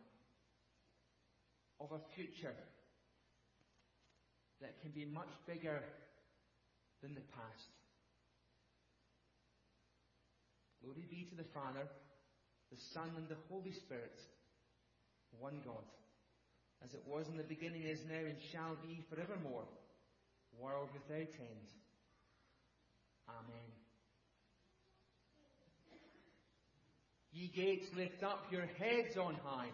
of 1.79 1.91
a 1.91 1.99
future 2.15 2.55
that 4.61 4.81
can 4.81 4.91
be 4.91 5.05
much 5.05 5.29
bigger 5.47 5.81
than 7.01 7.13
the 7.13 7.21
past. 7.21 7.78
Glory 10.83 11.05
be 11.09 11.27
to 11.29 11.35
the 11.35 11.49
Father, 11.53 11.87
the 12.71 12.77
Son, 12.93 13.11
and 13.17 13.27
the 13.27 13.37
Holy 13.49 13.73
Spirit, 13.85 14.19
one 15.39 15.61
God, 15.65 15.83
as 16.83 16.93
it 16.93 17.03
was 17.05 17.27
in 17.27 17.37
the 17.37 17.43
beginning, 17.43 17.83
is 17.83 17.99
now, 18.09 18.19
and 18.19 18.37
shall 18.51 18.77
be 18.81 19.05
forevermore, 19.09 19.67
world 20.57 20.89
without 20.93 21.19
end. 21.19 21.67
Amen. 23.27 23.69
Ye 27.31 27.51
gates, 27.55 27.87
lift 27.95 28.23
up 28.23 28.45
your 28.51 28.65
heads 28.65 29.17
on 29.17 29.35
high. 29.43 29.69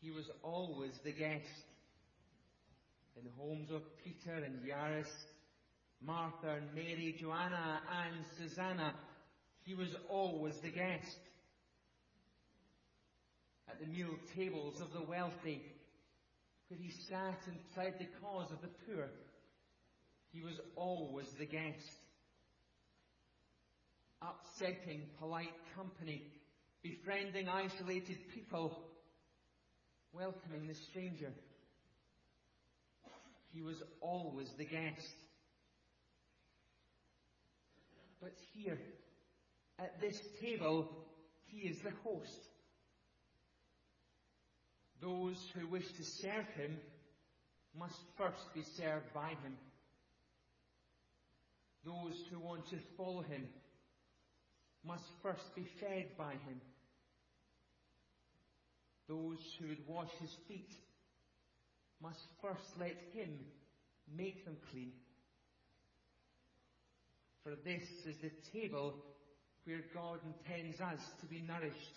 He 0.00 0.10
was 0.10 0.24
always 0.42 0.92
the 1.04 1.12
guest. 1.12 1.44
In 3.16 3.24
the 3.24 3.30
homes 3.36 3.70
of 3.72 3.82
Peter 4.04 4.34
and 4.34 4.60
Jairus, 4.64 5.10
Martha 6.00 6.56
and 6.56 6.72
Mary, 6.74 7.16
Joanna 7.18 7.80
and 8.04 8.24
Susanna, 8.38 8.94
he 9.64 9.74
was 9.74 9.88
always 10.08 10.54
the 10.62 10.70
guest. 10.70 11.16
At 13.68 13.80
the 13.80 13.86
meal 13.86 14.14
tables 14.36 14.80
of 14.80 14.92
the 14.92 15.02
wealthy, 15.02 15.62
where 16.68 16.78
he 16.80 16.90
sat 17.10 17.40
and 17.46 17.56
pled 17.74 17.94
the 17.98 18.06
cause 18.22 18.50
of 18.52 18.60
the 18.62 18.70
poor, 18.86 19.08
he 20.32 20.42
was 20.42 20.54
always 20.76 21.26
the 21.38 21.46
guest. 21.46 21.76
Upsetting 24.22 25.02
polite 25.18 25.54
company, 25.74 26.22
befriending 26.82 27.48
isolated 27.48 28.18
people, 28.34 28.87
welcoming 30.18 30.66
the 30.66 30.74
stranger. 30.74 31.32
He 33.52 33.62
was 33.62 33.76
always 34.00 34.48
the 34.58 34.64
guest. 34.64 35.14
But 38.20 38.32
here, 38.54 38.78
at 39.78 40.00
this 40.00 40.20
table, 40.40 40.88
he 41.46 41.68
is 41.68 41.78
the 41.78 41.92
host. 42.02 42.48
Those 45.00 45.36
who 45.54 45.68
wish 45.68 45.86
to 45.92 46.02
serve 46.02 46.46
him 46.56 46.76
must 47.78 47.98
first 48.16 48.52
be 48.54 48.62
served 48.62 49.14
by 49.14 49.28
him. 49.28 49.56
Those 51.84 52.16
who 52.30 52.40
want 52.40 52.68
to 52.70 52.76
follow 52.96 53.22
him 53.22 53.46
must 54.84 55.04
first 55.22 55.54
be 55.54 55.64
fed 55.80 56.06
by 56.18 56.32
him. 56.32 56.60
Those 59.08 59.38
who 59.58 59.68
would 59.68 59.86
wash 59.88 60.10
his 60.20 60.34
feet 60.46 60.70
must 62.02 62.20
first 62.42 62.78
let 62.78 62.96
him 63.12 63.30
make 64.16 64.44
them 64.44 64.56
clean. 64.70 64.92
For 67.42 67.52
this 67.64 67.82
is 68.06 68.16
the 68.22 68.30
table 68.52 68.94
where 69.64 69.80
God 69.94 70.20
intends 70.24 70.80
us 70.80 71.00
to 71.20 71.26
be 71.26 71.40
nourished. 71.40 71.94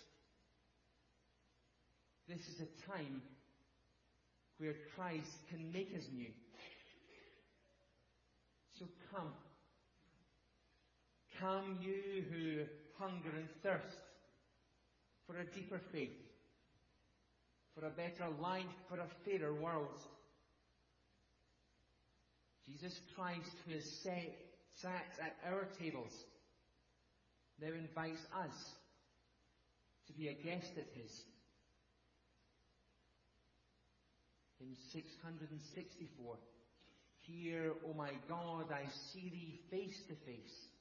This 2.28 2.40
is 2.40 2.60
a 2.60 2.90
time 2.90 3.22
where 4.58 4.74
Christ 4.96 5.30
can 5.50 5.72
make 5.72 5.92
us 5.96 6.04
new. 6.14 6.30
So 8.78 8.86
come. 9.14 9.32
Come, 11.40 11.78
you 11.82 12.24
who 12.30 12.64
hunger 12.98 13.30
and 13.36 13.48
thirst 13.62 13.96
for 15.26 15.36
a 15.38 15.44
deeper 15.44 15.80
faith, 15.92 16.10
for 17.74 17.86
a 17.86 17.90
better 17.90 18.28
life, 18.40 18.64
for 18.88 18.98
a 18.98 19.06
fairer 19.24 19.54
world. 19.54 20.00
Jesus 22.66 23.00
Christ, 23.16 23.56
who 23.66 23.74
has 23.74 23.84
sat, 24.02 24.34
sat 24.76 25.06
at 25.20 25.36
our 25.52 25.66
tables, 25.80 26.12
now 27.60 27.68
invites 27.68 28.20
us 28.36 28.56
to 30.06 30.12
be 30.12 30.28
a 30.28 30.34
guest 30.34 30.72
at 30.76 30.86
his. 30.94 31.22
In 34.60 34.76
664, 34.92 36.36
Here, 37.20 37.72
O 37.88 37.94
my 37.94 38.10
God, 38.28 38.66
I 38.70 38.86
see 39.12 39.28
thee 39.30 39.60
face 39.70 40.02
to 40.08 40.14
face. 40.24 40.71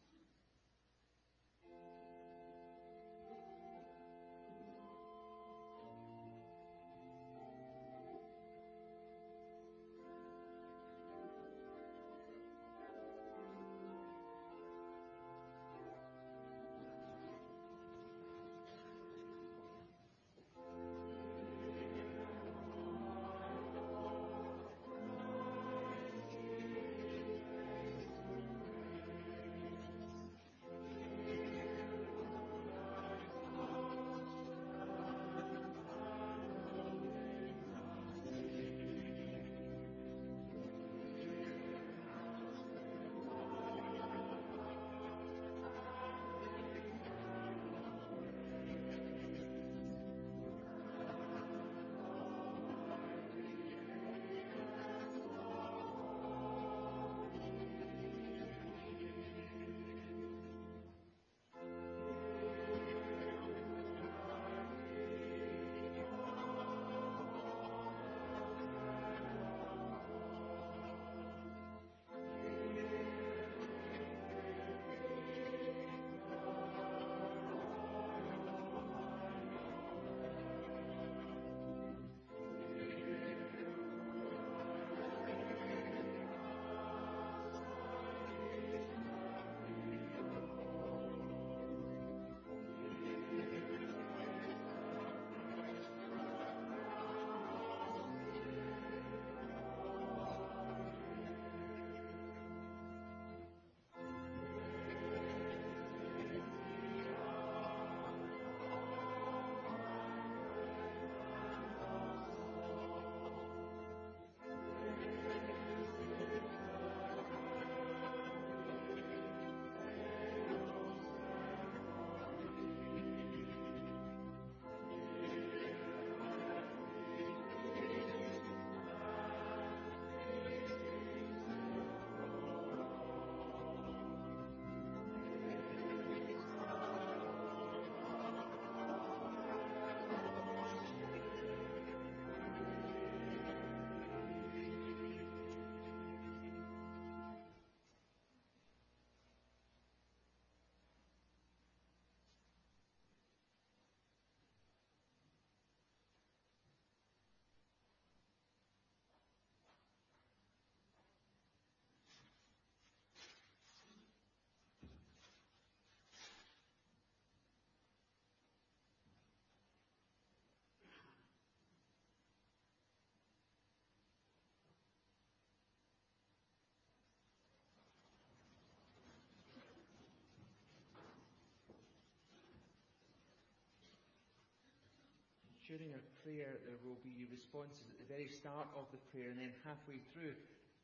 During 185.72 185.96
our 185.96 186.04
prayer, 186.20 186.60
there 186.68 186.76
will 186.84 187.00
be 187.00 187.24
responses 187.32 187.88
at 187.88 187.96
the 187.96 188.12
very 188.12 188.28
start 188.28 188.68
of 188.76 188.92
the 188.92 189.00
prayer 189.08 189.32
and 189.32 189.40
then 189.40 189.56
halfway 189.64 190.04
through. 190.12 190.36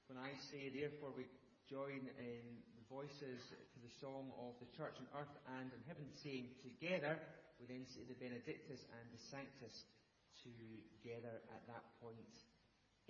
When 0.07 0.15
I 0.15 0.31
say, 0.39 0.71
therefore, 0.71 1.11
we 1.11 1.27
join 1.67 2.07
in 2.15 2.43
the 2.79 2.85
voices 2.88 3.51
to 3.51 3.77
the 3.83 3.91
song 3.99 4.31
of 4.39 4.55
the 4.63 4.69
church 4.71 4.95
on 4.95 5.11
earth 5.11 5.35
and 5.59 5.67
in 5.75 5.83
heaven 5.91 6.07
saying 6.15 6.55
together, 6.63 7.19
we 7.59 7.67
then 7.67 7.83
say 7.83 8.07
the 8.07 8.15
Benedictus 8.15 8.88
and 8.88 9.05
the 9.11 9.19
Sanctus 9.19 9.91
together 10.39 11.43
at 11.51 11.67
that 11.67 11.83
point 11.99 12.31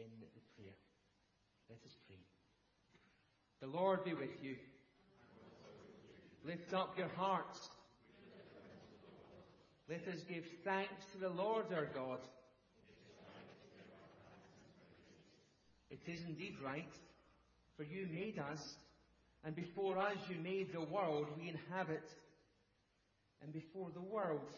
in 0.01 0.09
the 0.17 0.41
prayer. 0.57 0.73
Let 1.69 1.77
us 1.85 1.93
pray. 2.09 2.17
The 3.61 3.69
Lord 3.69 4.01
be 4.01 4.17
with 4.17 4.33
you. 4.41 4.57
Lift 6.41 6.73
up 6.73 6.97
your 6.97 7.13
hearts. 7.13 7.69
Let 9.89 10.05
us 10.13 10.19
give 10.27 10.43
thanks 10.65 11.05
to 11.13 11.17
the 11.17 11.29
Lord 11.29 11.67
our 11.73 11.85
God. 11.85 12.19
It 15.89 16.01
is 16.05 16.19
indeed 16.27 16.55
right, 16.61 16.91
for 17.77 17.83
you 17.83 18.05
made 18.11 18.37
us, 18.37 18.59
and 19.45 19.55
before 19.55 19.97
us 19.97 20.17
you 20.27 20.43
made 20.43 20.73
the 20.73 20.81
world 20.81 21.27
we 21.39 21.47
inhabit, 21.47 22.03
and 23.41 23.53
before 23.53 23.87
the 23.93 24.01
world 24.01 24.49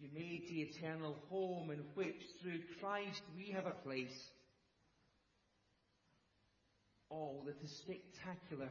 you 0.00 0.08
made 0.12 0.48
the 0.48 0.62
eternal 0.62 1.14
home 1.30 1.70
in 1.70 1.78
which 1.94 2.20
through 2.42 2.58
Christ 2.80 3.22
we 3.36 3.52
have 3.52 3.66
a 3.66 3.88
place. 3.88 4.24
All 7.10 7.44
that 7.46 7.62
is 7.62 7.70
spectacular, 7.70 8.70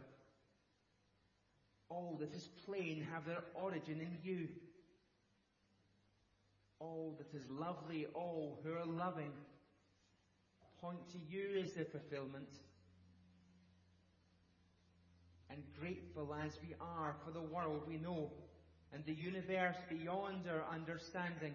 all 1.87 2.17
that 2.19 2.33
is 2.33 2.49
plain 2.65 3.07
have 3.13 3.25
their 3.25 3.43
origin 3.55 4.01
in 4.01 4.17
you. 4.21 4.49
All 6.79 7.17
that 7.17 7.37
is 7.37 7.49
lovely, 7.49 8.07
all 8.13 8.59
who 8.63 8.73
are 8.73 8.85
loving, 8.85 9.31
point 10.81 11.09
to 11.11 11.17
you 11.29 11.61
as 11.63 11.73
their 11.73 11.85
fulfillment. 11.85 12.49
And 15.49 15.63
grateful 15.79 16.35
as 16.45 16.57
we 16.67 16.75
are 16.81 17.15
for 17.23 17.31
the 17.31 17.41
world 17.41 17.83
we 17.87 17.97
know 17.97 18.31
and 18.93 19.05
the 19.05 19.13
universe 19.13 19.75
beyond 19.89 20.47
our 20.49 20.63
understanding, 20.73 21.53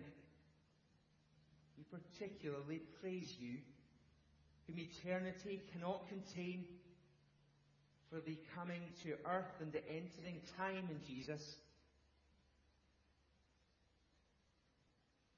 we 1.76 1.84
particularly 1.98 2.82
praise 3.00 3.36
you, 3.38 3.58
whom 4.66 4.78
eternity 4.78 5.62
cannot 5.72 6.08
contain, 6.08 6.64
for 8.10 8.20
the 8.20 8.36
coming 8.54 8.82
to 9.04 9.12
earth 9.24 9.54
and 9.60 9.72
the 9.72 9.86
entering 9.88 10.40
time 10.56 10.88
in 10.90 11.00
Jesus, 11.06 11.56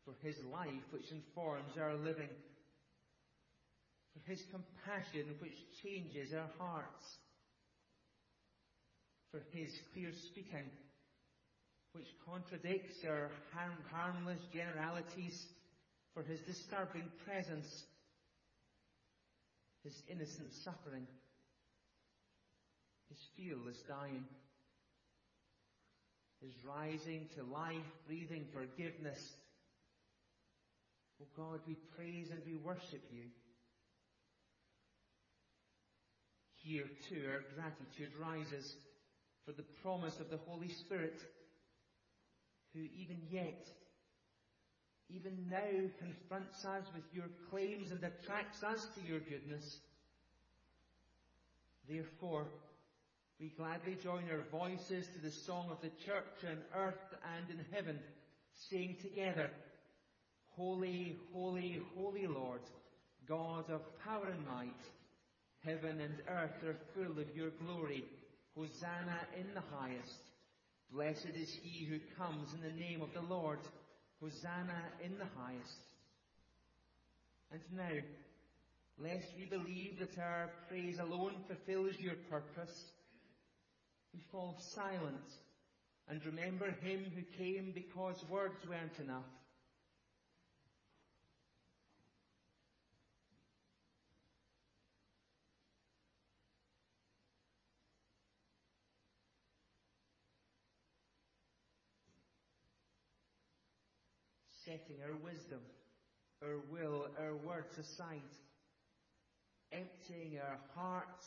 for 0.04 0.14
his 0.26 0.36
life 0.52 0.84
which 0.90 1.10
informs 1.10 1.78
our 1.80 1.94
living, 1.94 2.30
for 4.12 4.30
his 4.30 4.42
compassion 4.50 5.26
which 5.40 5.56
changes 5.82 6.34
our 6.34 6.50
hearts, 6.58 7.18
for 9.30 9.40
his 9.52 9.70
clear 9.92 10.10
speaking 10.12 10.68
which 11.92 12.08
contradicts 12.24 13.04
our 13.04 13.28
harm, 13.52 13.76
harmless 13.92 14.40
generalities 14.52 15.46
for 16.14 16.22
his 16.22 16.40
disturbing 16.40 17.08
presence, 17.24 17.84
his 19.84 20.02
innocent 20.08 20.52
suffering, 20.64 21.06
his 23.08 23.18
fearless 23.36 23.76
dying, 23.86 24.24
his 26.40 26.52
rising 26.66 27.28
to 27.36 27.42
life, 27.52 27.76
breathing 28.06 28.44
forgiveness. 28.52 29.20
Oh 31.22 31.28
God, 31.36 31.60
we 31.68 31.76
praise 31.96 32.30
and 32.30 32.40
we 32.44 32.56
worship 32.56 33.02
you. 33.12 33.24
Here 36.56 36.84
too 37.08 37.22
our 37.30 37.44
gratitude 37.54 38.12
rises 38.20 38.74
for 39.44 39.52
the 39.52 39.64
promise 39.82 40.18
of 40.18 40.30
the 40.30 40.40
Holy 40.48 40.68
Spirit 40.68 41.20
who 42.74 42.80
even 42.80 43.18
yet, 43.30 43.68
even 45.10 45.46
now 45.50 45.90
confronts 45.98 46.64
us 46.64 46.84
with 46.94 47.04
your 47.12 47.26
claims 47.50 47.90
and 47.92 48.02
attracts 48.02 48.64
us 48.64 48.86
to 48.94 49.08
your 49.08 49.20
goodness. 49.20 49.78
Therefore, 51.88 52.46
we 53.38 53.52
gladly 53.56 53.96
join 54.02 54.24
our 54.30 54.44
voices 54.50 55.06
to 55.08 55.20
the 55.22 55.30
song 55.30 55.68
of 55.70 55.80
the 55.82 55.90
church 56.04 56.48
on 56.48 56.58
earth 56.74 57.14
and 57.36 57.50
in 57.50 57.64
heaven, 57.72 57.98
saying 58.70 58.96
together, 59.02 59.50
Holy, 60.56 61.16
holy, 61.32 61.80
holy 61.96 62.26
Lord, 62.26 62.60
God 63.26 63.70
of 63.70 63.80
power 64.04 64.26
and 64.26 64.46
might, 64.46 64.82
heaven 65.64 66.00
and 66.00 66.14
earth 66.28 66.62
are 66.64 66.76
full 66.94 67.18
of 67.18 67.34
your 67.34 67.50
glory. 67.64 68.04
Hosanna 68.54 69.18
in 69.38 69.46
the 69.54 69.62
highest. 69.74 70.20
Blessed 70.92 71.34
is 71.34 71.56
he 71.62 71.86
who 71.86 71.98
comes 72.18 72.52
in 72.52 72.60
the 72.60 72.78
name 72.78 73.00
of 73.00 73.08
the 73.14 73.34
Lord. 73.34 73.60
Hosanna 74.20 74.76
in 75.02 75.16
the 75.16 75.26
highest. 75.38 75.80
And 77.50 77.60
now, 77.74 78.00
lest 78.98 79.26
we 79.38 79.46
believe 79.46 79.98
that 80.00 80.20
our 80.20 80.50
praise 80.68 80.98
alone 80.98 81.34
fulfills 81.46 81.98
your 81.98 82.16
purpose, 82.30 82.84
we 84.12 84.20
fall 84.30 84.56
silent 84.74 85.32
and 86.08 86.24
remember 86.26 86.70
him 86.82 87.06
who 87.14 87.22
came 87.42 87.72
because 87.74 88.22
words 88.28 88.58
weren't 88.68 88.98
enough. 89.02 89.24
Setting 104.72 105.02
our 105.04 105.16
wisdom, 105.22 105.60
our 106.42 106.56
will, 106.72 107.06
our 107.20 107.36
words 107.46 107.76
aside, 107.76 108.32
emptying 109.70 110.38
our 110.38 110.58
hearts, 110.74 111.26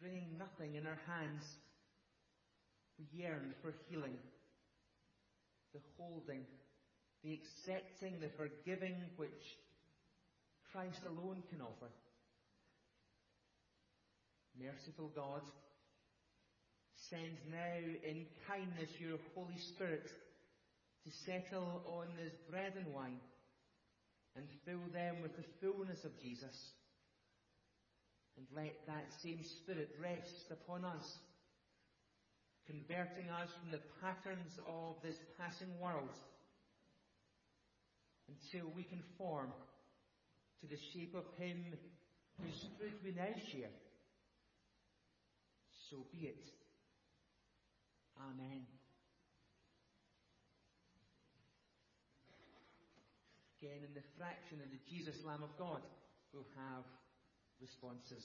bringing 0.00 0.38
nothing 0.38 0.76
in 0.76 0.86
our 0.86 1.00
hands. 1.06 1.44
We 2.98 3.04
yearn 3.12 3.54
for 3.60 3.74
healing, 3.90 4.16
the 5.74 5.80
holding, 5.98 6.44
the 7.22 7.34
accepting, 7.34 8.20
the 8.20 8.32
forgiving 8.36 8.96
which 9.16 9.44
Christ 10.72 11.00
alone 11.06 11.42
can 11.50 11.60
offer. 11.60 11.90
Merciful 14.58 15.10
God, 15.14 15.42
send 17.10 17.36
now 17.50 18.08
in 18.08 18.24
kindness 18.48 18.90
your 19.00 19.18
Holy 19.34 19.58
Spirit 19.74 20.08
to 21.04 21.10
settle 21.24 21.84
on 21.86 22.06
this 22.16 22.32
bread 22.50 22.72
and 22.76 22.92
wine 22.94 23.20
and 24.36 24.44
fill 24.64 24.82
them 24.92 25.22
with 25.22 25.36
the 25.36 25.44
fullness 25.60 26.04
of 26.04 26.10
Jesus. 26.20 26.56
And 28.36 28.46
let 28.56 28.74
that 28.86 29.06
same 29.22 29.44
Spirit 29.44 29.94
rest 30.02 30.50
upon 30.50 30.84
us, 30.84 31.06
converting 32.66 33.30
us 33.30 33.48
from 33.60 33.70
the 33.70 33.84
patterns 34.02 34.58
of 34.66 34.96
this 35.04 35.16
passing 35.38 35.70
world 35.80 36.10
until 38.26 38.66
we 38.74 38.82
conform 38.82 39.52
to 40.60 40.66
the 40.66 40.80
shape 40.92 41.14
of 41.14 41.24
Him 41.38 41.62
whose 42.42 42.66
fruit 42.78 42.98
we 43.04 43.12
now 43.12 43.34
share. 43.52 43.70
So 45.90 45.98
be 46.10 46.26
it. 46.26 46.44
Amen. 48.18 48.66
Again 53.64 53.80
in 53.80 53.94
the 53.94 54.04
fraction 54.18 54.60
of 54.60 54.68
the 54.68 54.80
Jesus 54.84 55.24
Lamb 55.24 55.42
of 55.42 55.56
God 55.58 55.80
will 56.34 56.44
have 56.54 56.84
responses. 57.62 58.22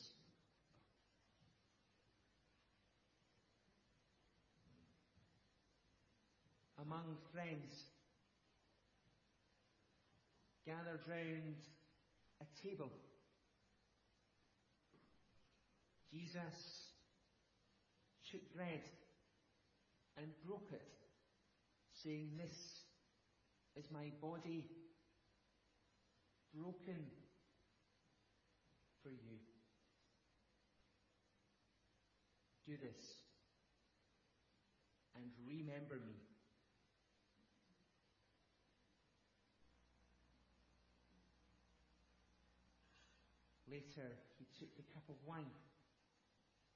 Among 6.77 7.15
friends 7.31 7.71
gathered 10.65 10.99
round 11.07 11.55
a 12.41 12.67
table, 12.67 12.91
Jesus 16.11 16.89
took 18.29 18.41
bread 18.53 18.83
and 20.17 20.27
broke 20.45 20.67
it, 20.73 20.87
saying, 22.03 22.31
This 22.37 22.83
is 23.77 23.85
my 23.89 24.11
body 24.21 24.65
broken 26.53 27.05
for 29.03 29.09
you. 29.09 29.37
Do 32.65 32.73
this 32.77 33.19
and 35.15 35.25
remember 35.47 35.95
me. 35.95 36.15
Later, 43.69 44.09
he 44.37 44.45
took 44.59 44.75
the 44.75 44.83
cup 44.93 45.03
of 45.09 45.15
wine 45.27 45.45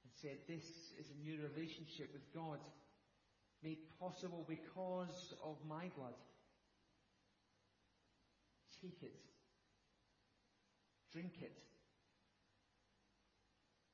and 0.03 0.11
said, 0.21 0.37
This 0.47 0.93
is 0.99 1.09
a 1.09 1.23
new 1.23 1.39
relationship 1.41 2.09
with 2.13 2.21
God, 2.33 2.59
made 3.63 3.79
possible 3.99 4.45
because 4.47 5.33
of 5.43 5.57
my 5.67 5.89
blood. 5.95 6.13
Take 8.81 9.01
it 9.01 9.32
drink 11.13 11.33
it, 11.41 11.53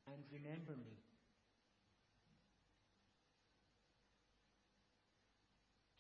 and 0.08 0.24
remember 0.32 0.72
me. 0.72 0.96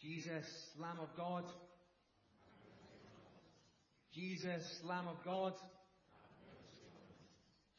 Jesus, 0.01 0.45
Lamb 0.79 0.97
of 1.01 1.09
God. 1.17 1.43
Jesus, 4.13 4.63
Lamb 4.85 5.09
of 5.09 5.17
God. 5.25 5.53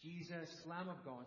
Jesus, 0.03 0.51
Lamb 0.66 0.91
of 0.91 1.03
God. 1.05 1.24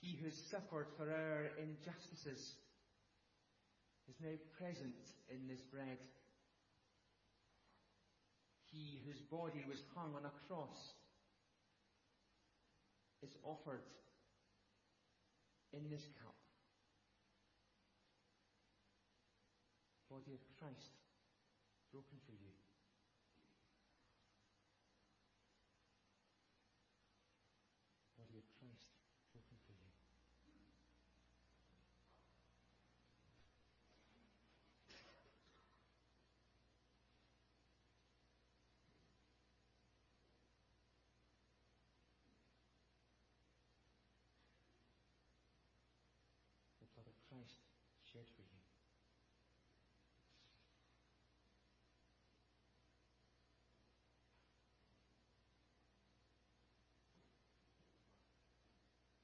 He 0.00 0.18
who 0.22 0.28
suffered 0.50 0.88
for 0.98 1.08
our 1.10 1.46
injustices 1.58 2.54
is 4.08 4.16
now 4.20 4.36
present 4.58 4.94
in 5.30 5.48
this 5.48 5.60
bread. 5.72 5.98
He 8.72 9.02
whose 9.04 9.20
body 9.30 9.62
was 9.68 9.84
hung 9.94 10.16
on 10.16 10.24
a 10.24 10.32
cross 10.48 10.96
is 13.22 13.36
offered 13.44 13.84
in 15.72 15.90
this 15.90 16.02
cup. 16.20 16.34
Body 20.10 20.32
of 20.32 20.40
Christ 20.58 20.92
broken 21.92 22.18
for 22.26 22.32
you. 22.32 22.52
Body 28.20 28.36
of 28.36 28.44
Christ 28.60 28.92
broken 29.32 29.56
for 29.64 29.72
you. 29.72 29.88
The 46.84 46.88
blood 46.92 47.08
of 47.08 47.16
Christ 47.32 47.64
shed 48.04 48.11
for 48.30 48.42
you. 48.42 48.60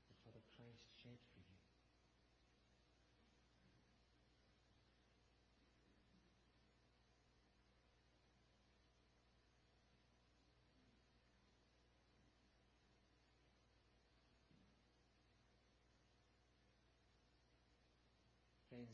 The 0.09 0.15
blood 0.25 0.37
of 0.37 0.47
Christ 0.57 0.83
shed 1.03 1.19
for 1.33 1.41
you. 1.41 1.59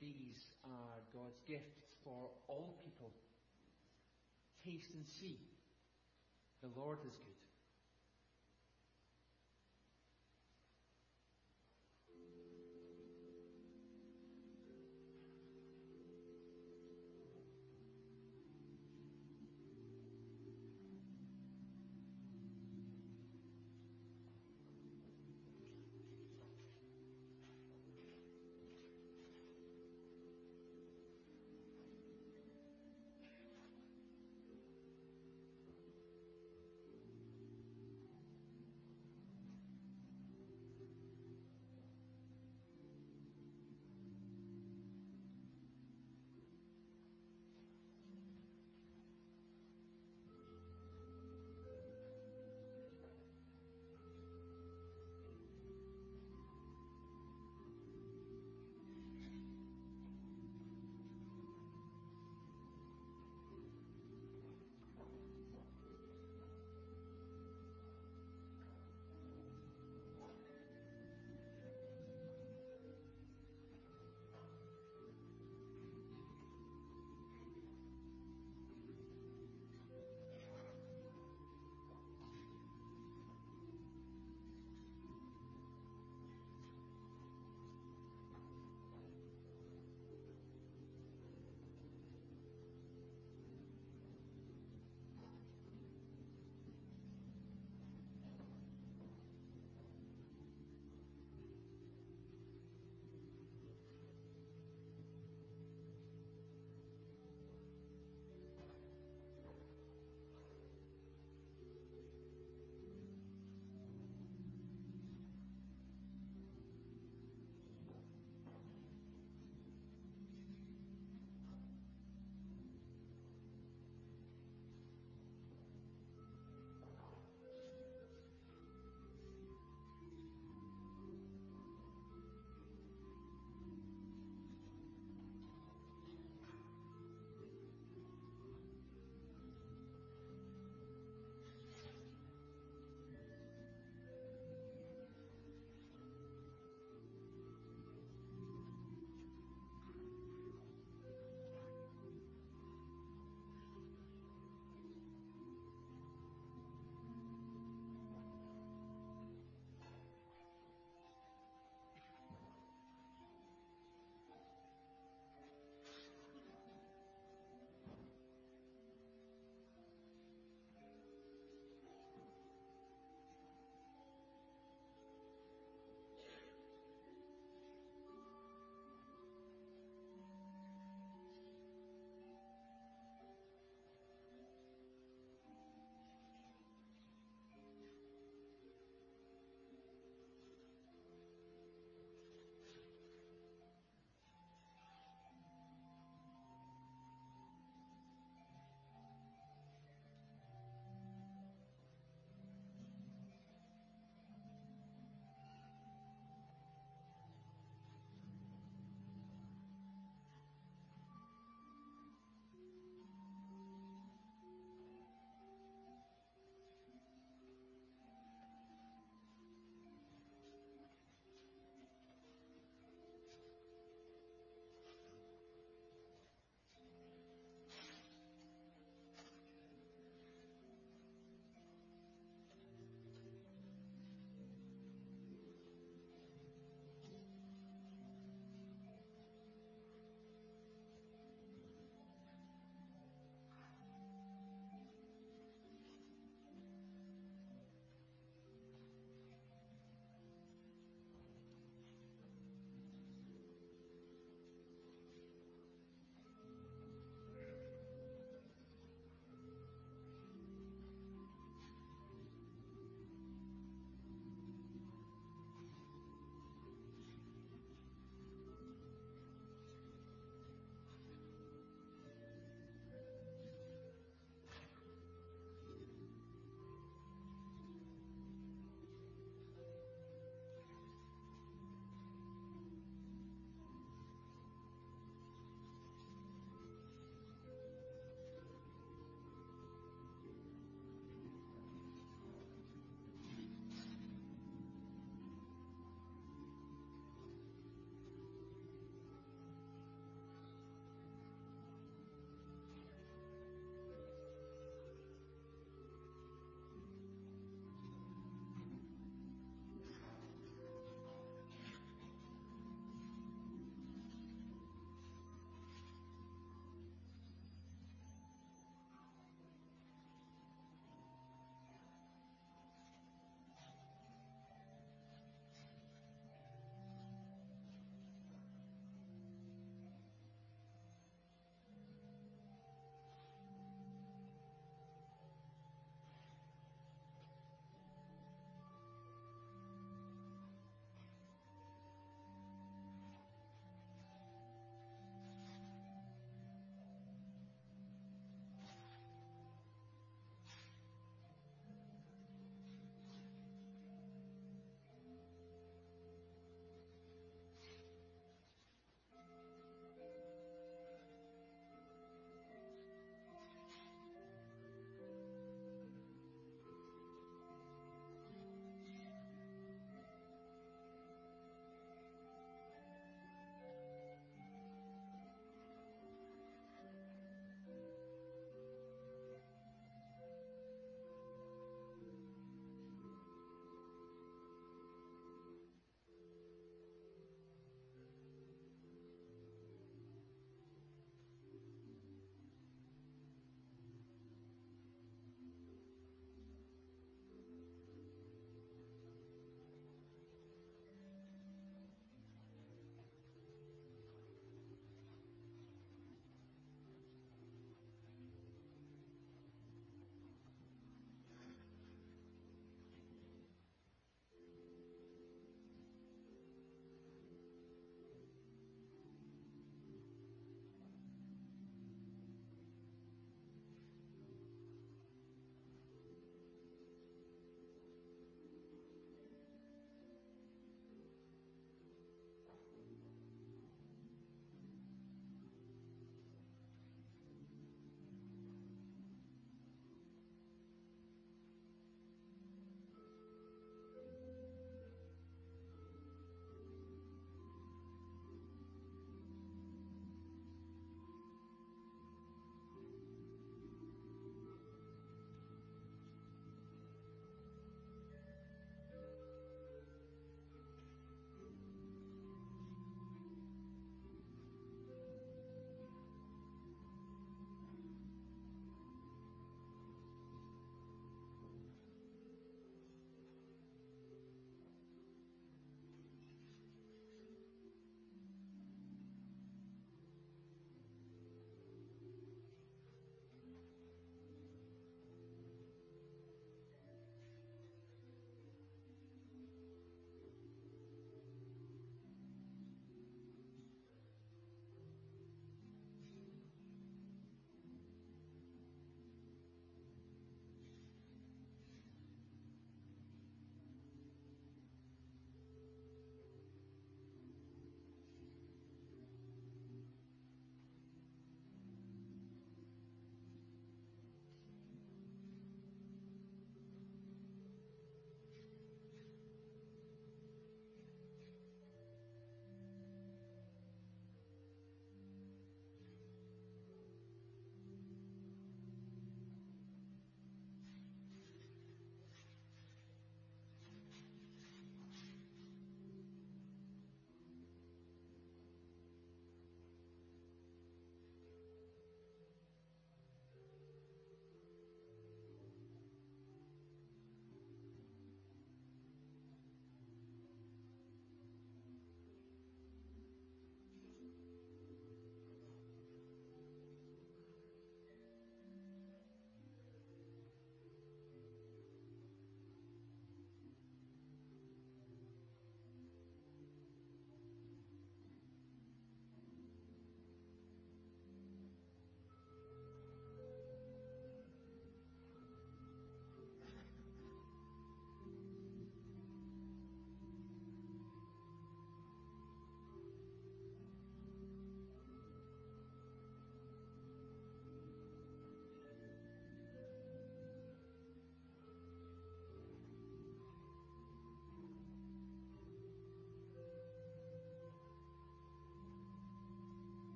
These 0.00 0.54
are 0.64 1.00
God's 1.12 1.40
gifts 1.46 1.80
for 2.04 2.30
all 2.48 2.80
people. 2.84 3.12
Taste 4.64 4.90
and 4.94 5.06
see. 5.06 5.38
The 6.62 6.68
Lord 6.78 6.98
is 7.06 7.16
good. 7.24 7.45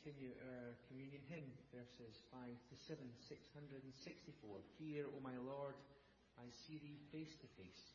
Continue 0.00 0.32
our 0.48 0.72
communion 0.88 1.20
hymn, 1.28 1.44
verses 1.76 2.24
5 2.32 2.40
to 2.48 2.74
7, 2.88 3.04
664. 3.28 4.56
Here, 4.80 5.04
O 5.04 5.20
my 5.20 5.36
Lord, 5.44 5.76
I 6.40 6.48
see 6.48 6.80
thee 6.80 6.96
face 7.12 7.36
to 7.36 7.46
face. 7.60 7.92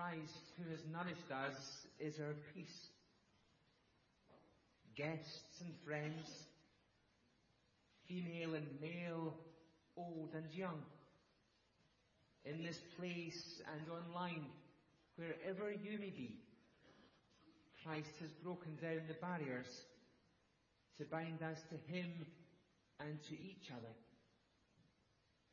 Christ, 0.00 0.48
who 0.56 0.70
has 0.70 0.80
nourished 0.90 1.30
us, 1.30 1.60
is 1.98 2.14
our 2.20 2.34
peace. 2.54 2.88
Guests 4.96 5.60
and 5.60 5.74
friends, 5.84 6.24
female 8.08 8.54
and 8.54 8.66
male, 8.80 9.34
old 9.98 10.30
and 10.34 10.46
young, 10.54 10.80
in 12.46 12.62
this 12.62 12.78
place 12.98 13.60
and 13.74 13.82
online, 13.92 14.46
wherever 15.16 15.70
you 15.70 15.98
may 15.98 16.10
be, 16.10 16.40
Christ 17.84 18.16
has 18.20 18.30
broken 18.42 18.76
down 18.80 19.02
the 19.06 19.20
barriers 19.20 19.68
to 20.96 21.04
bind 21.04 21.42
us 21.42 21.58
to 21.68 21.92
Him 21.92 22.10
and 23.00 23.18
to 23.28 23.34
each 23.34 23.68
other. 23.70 23.94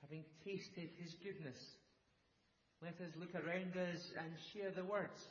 Having 0.03 0.23
tasted 0.45 0.89
His 1.03 1.15
goodness, 1.21 1.57
let 2.81 2.93
us 3.01 3.13
look 3.19 3.33
around 3.33 3.73
us 3.75 4.01
and 4.17 4.31
share 4.53 4.71
the 4.71 4.83
words. 4.83 5.21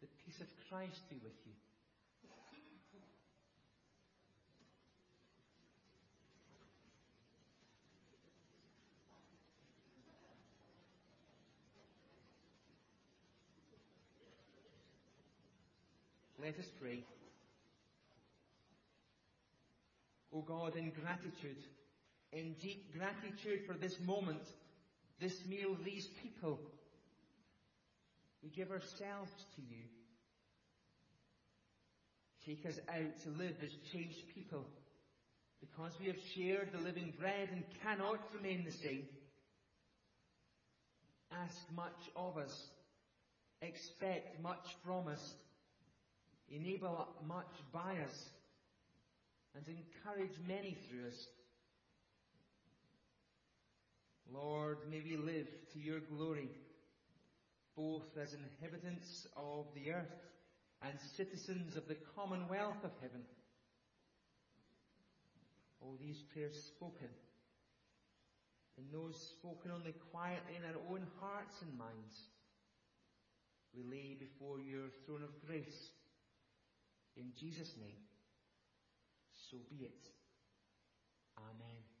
The 0.00 0.08
peace 0.24 0.40
of 0.40 0.46
Christ 0.68 1.00
be 1.10 1.16
with 1.22 1.34
you. 1.44 1.52
Let 16.38 16.58
us 16.60 16.70
pray. 16.80 17.02
O 20.32 20.42
God, 20.42 20.76
in 20.76 20.92
gratitude, 21.02 21.64
in 22.32 22.54
deep 22.62 22.94
gratitude 22.96 23.66
for 23.66 23.74
this 23.74 23.96
moment, 24.04 24.46
this 25.20 25.34
meal, 25.48 25.76
these 25.84 26.08
people, 26.22 26.58
we 28.42 28.50
give 28.50 28.70
ourselves 28.70 29.32
to 29.56 29.62
you. 29.62 29.84
Take 32.44 32.66
us 32.66 32.78
out 32.88 33.20
to 33.24 33.30
live 33.30 33.56
as 33.62 33.72
changed 33.92 34.22
people 34.34 34.64
because 35.60 35.92
we 35.98 36.06
have 36.06 36.16
shared 36.34 36.68
the 36.72 36.84
living 36.84 37.12
bread 37.18 37.48
and 37.50 37.64
cannot 37.82 38.20
remain 38.34 38.64
the 38.64 38.70
same. 38.70 39.04
Ask 41.32 41.56
much 41.74 42.10
of 42.14 42.36
us. 42.38 42.68
Expect 43.62 44.40
much 44.42 44.76
from 44.84 45.08
us. 45.08 45.34
Enable 46.50 47.08
much 47.26 47.52
by 47.72 47.96
us. 48.06 48.30
And 49.56 49.64
encourage 49.66 50.36
many 50.46 50.76
through 50.88 51.08
us. 51.08 51.26
Lord, 54.32 54.78
may 54.90 55.00
we 55.00 55.16
live 55.16 55.48
to 55.72 55.78
your 55.78 56.00
glory 56.00 56.48
both 57.76 58.16
as 58.20 58.34
inhabitants 58.34 59.28
of 59.36 59.66
the 59.74 59.92
earth 59.92 60.16
and 60.82 60.98
citizens 61.16 61.76
of 61.76 61.86
the 61.88 61.96
commonwealth 62.16 62.82
of 62.82 62.90
heaven. 63.02 63.22
All 65.80 65.96
these 66.00 66.22
prayers 66.32 66.56
spoken, 66.56 67.12
and 68.78 68.86
those 68.92 69.34
spoken 69.38 69.70
only 69.70 69.94
quietly 70.10 70.56
in 70.56 70.64
our 70.64 70.80
own 70.90 71.06
hearts 71.20 71.60
and 71.62 71.78
minds, 71.78 72.16
we 73.76 73.82
lay 73.84 74.16
before 74.18 74.58
your 74.58 74.88
throne 75.04 75.22
of 75.22 75.46
grace. 75.46 75.90
In 77.16 77.32
Jesus' 77.38 77.74
name, 77.78 78.00
so 79.50 79.58
be 79.70 79.84
it. 79.84 80.08
Amen. 81.38 81.95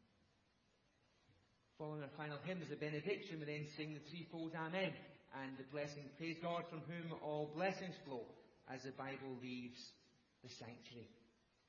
Following 1.78 2.02
our 2.02 2.16
final 2.16 2.38
hymn 2.44 2.62
is 2.62 2.72
a 2.72 2.76
benediction, 2.76 3.38
we 3.38 3.44
then 3.44 3.66
sing 3.76 3.92
the 3.92 4.00
threefold 4.08 4.52
Amen 4.56 4.92
and 5.42 5.52
the 5.58 5.64
blessing. 5.70 6.04
Praise 6.16 6.36
God 6.40 6.64
from 6.70 6.80
whom 6.88 7.12
all 7.22 7.52
blessings 7.54 7.94
flow 8.06 8.22
as 8.72 8.80
the 8.82 8.92
Bible 8.96 9.36
leaves 9.42 9.76
the 10.42 10.48
sanctuary. 10.48 11.10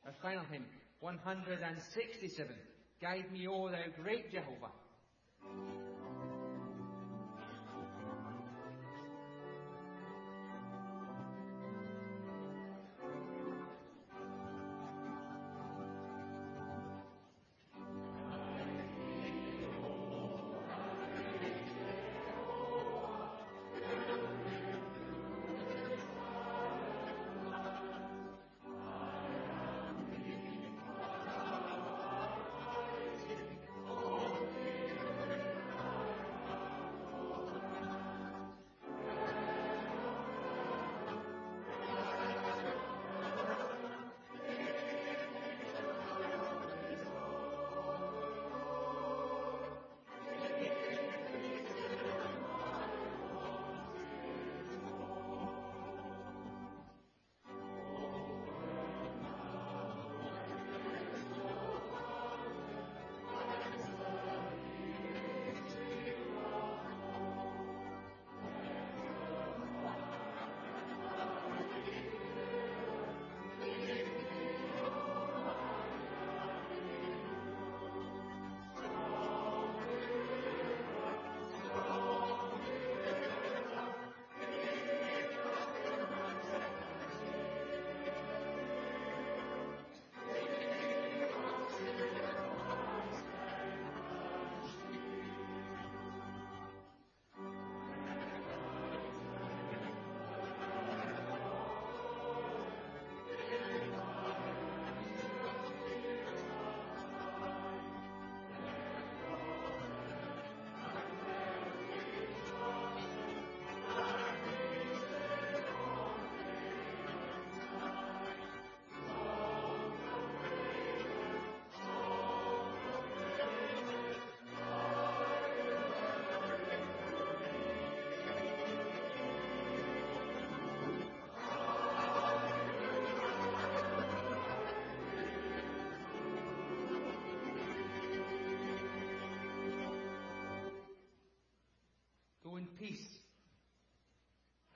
Our 0.05 0.15
final 0.21 0.45
hymn, 0.49 0.63
167. 1.01 2.55
Guide 3.01 3.25
me, 3.33 3.47
O 3.47 3.67
thou 3.67 3.83
great 4.01 4.31
Jehovah. 4.31 4.71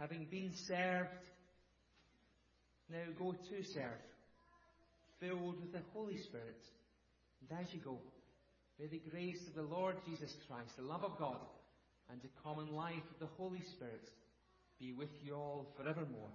Having 0.01 0.25
been 0.31 0.51
served, 0.67 1.13
now 2.89 3.05
go 3.19 3.33
to 3.33 3.63
serve, 3.71 4.01
filled 5.19 5.61
with 5.61 5.71
the 5.71 5.81
Holy 5.93 6.17
Spirit. 6.17 6.57
And 7.39 7.59
as 7.59 7.71
you 7.71 7.81
go, 7.81 7.99
may 8.79 8.87
the 8.87 9.01
grace 9.11 9.37
of 9.47 9.53
the 9.53 9.61
Lord 9.61 9.97
Jesus 10.09 10.33
Christ, 10.47 10.75
the 10.75 10.81
love 10.81 11.03
of 11.03 11.19
God, 11.19 11.37
and 12.09 12.19
the 12.23 12.33
common 12.43 12.73
life 12.73 13.05
of 13.13 13.19
the 13.19 13.31
Holy 13.37 13.61
Spirit 13.75 14.09
be 14.79 14.91
with 14.91 15.11
you 15.23 15.35
all 15.35 15.67
forevermore. 15.77 16.33